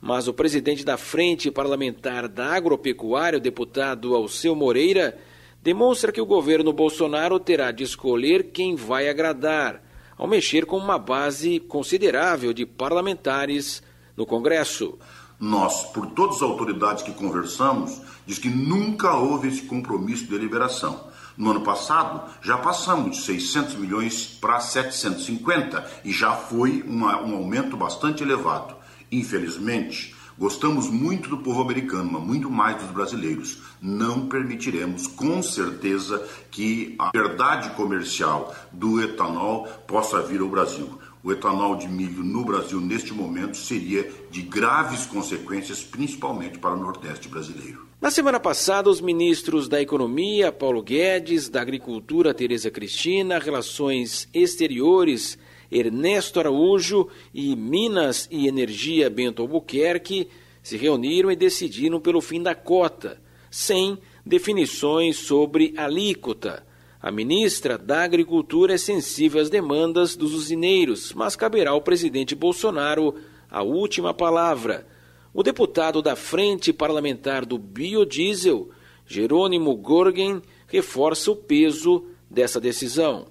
[0.00, 5.18] mas o presidente da Frente Parlamentar da Agropecuária, o deputado Alceu Moreira,
[5.62, 9.82] demonstra que o governo Bolsonaro terá de escolher quem vai agradar,
[10.16, 13.82] ao mexer com uma base considerável de parlamentares
[14.16, 14.96] no Congresso.
[15.38, 21.07] Nós, por todas as autoridades que conversamos, diz que nunca houve esse compromisso de deliberação.
[21.38, 27.36] No ano passado, já passamos de 600 milhões para 750 e já foi uma, um
[27.36, 28.74] aumento bastante elevado.
[29.12, 33.62] Infelizmente, gostamos muito do povo americano, mas muito mais dos brasileiros.
[33.80, 40.98] Não permitiremos, com certeza, que a verdade comercial do etanol possa vir ao Brasil
[41.28, 46.80] o etanol de milho no Brasil neste momento seria de graves consequências, principalmente para o
[46.80, 47.86] Nordeste brasileiro.
[48.00, 55.36] Na semana passada, os ministros da Economia, Paulo Guedes, da Agricultura, Tereza Cristina, Relações Exteriores,
[55.70, 60.28] Ernesto Araújo e Minas e Energia, Bento Albuquerque,
[60.62, 63.20] se reuniram e decidiram pelo fim da cota,
[63.50, 66.66] sem definições sobre alíquota.
[67.00, 73.14] A ministra da Agricultura é sensível às demandas dos usineiros, mas caberá ao presidente Bolsonaro
[73.48, 74.84] a última palavra.
[75.32, 78.70] O deputado da Frente Parlamentar do Biodiesel,
[79.06, 83.28] Jerônimo Gorgen, reforça o peso dessa decisão.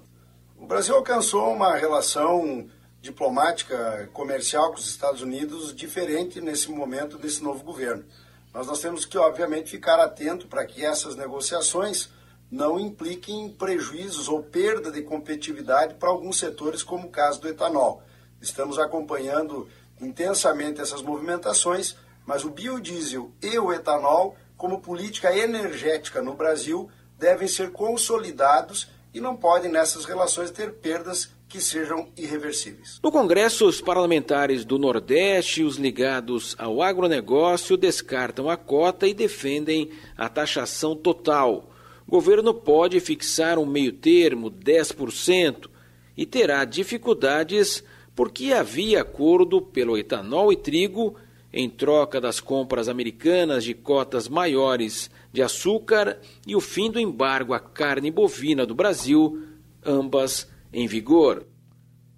[0.56, 2.66] O Brasil alcançou uma relação
[3.02, 8.02] diplomática comercial com os Estados Unidos diferente nesse momento desse novo governo.
[8.50, 12.08] Mas nós temos que, obviamente, ficar atento para que essas negociações
[12.50, 18.02] não impliquem prejuízos ou perda de competitividade para alguns setores, como o caso do etanol.
[18.40, 19.68] Estamos acompanhando
[20.00, 27.48] intensamente essas movimentações, mas o biodiesel e o etanol, como política energética no Brasil, devem
[27.48, 33.00] ser consolidados e não podem nessas relações ter perdas que sejam irreversíveis.
[33.02, 39.14] No Congresso, os parlamentares do Nordeste e os ligados ao agronegócio descartam a cota e
[39.14, 41.70] defendem a taxação total.
[42.08, 45.68] O governo pode fixar um meio-termo, 10%,
[46.16, 47.84] e terá dificuldades
[48.16, 51.16] porque havia acordo pelo etanol e trigo
[51.52, 57.52] em troca das compras americanas de cotas maiores de açúcar e o fim do embargo
[57.52, 59.46] à carne bovina do Brasil,
[59.84, 61.44] ambas em vigor.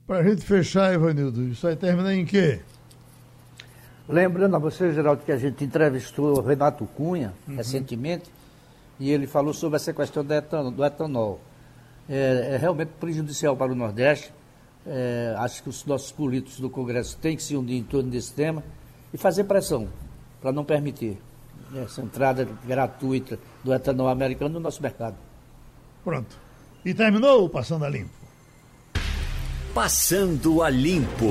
[0.07, 2.61] Para a gente fechar, Ivanildo, isso vai terminar em quê?
[4.09, 7.57] Lembrando a você, Geraldo, que a gente entrevistou o Renato Cunha uhum.
[7.57, 8.31] recentemente
[9.01, 10.71] e ele falou sobre essa questão do etanol.
[10.71, 11.41] Do etanol.
[12.09, 14.33] É, é, realmente prejudicial para o Nordeste.
[14.87, 18.33] É, acho que os nossos políticos do Congresso têm que se unir em torno desse
[18.35, 18.63] tema
[19.13, 19.89] e fazer pressão
[20.41, 21.19] para não permitir
[21.75, 25.17] essa entrada gratuita do etanol americano no nosso mercado.
[26.05, 26.37] Pronto.
[26.85, 28.11] E terminou o Passando a Limpo.
[29.75, 31.27] Passando a Limpo.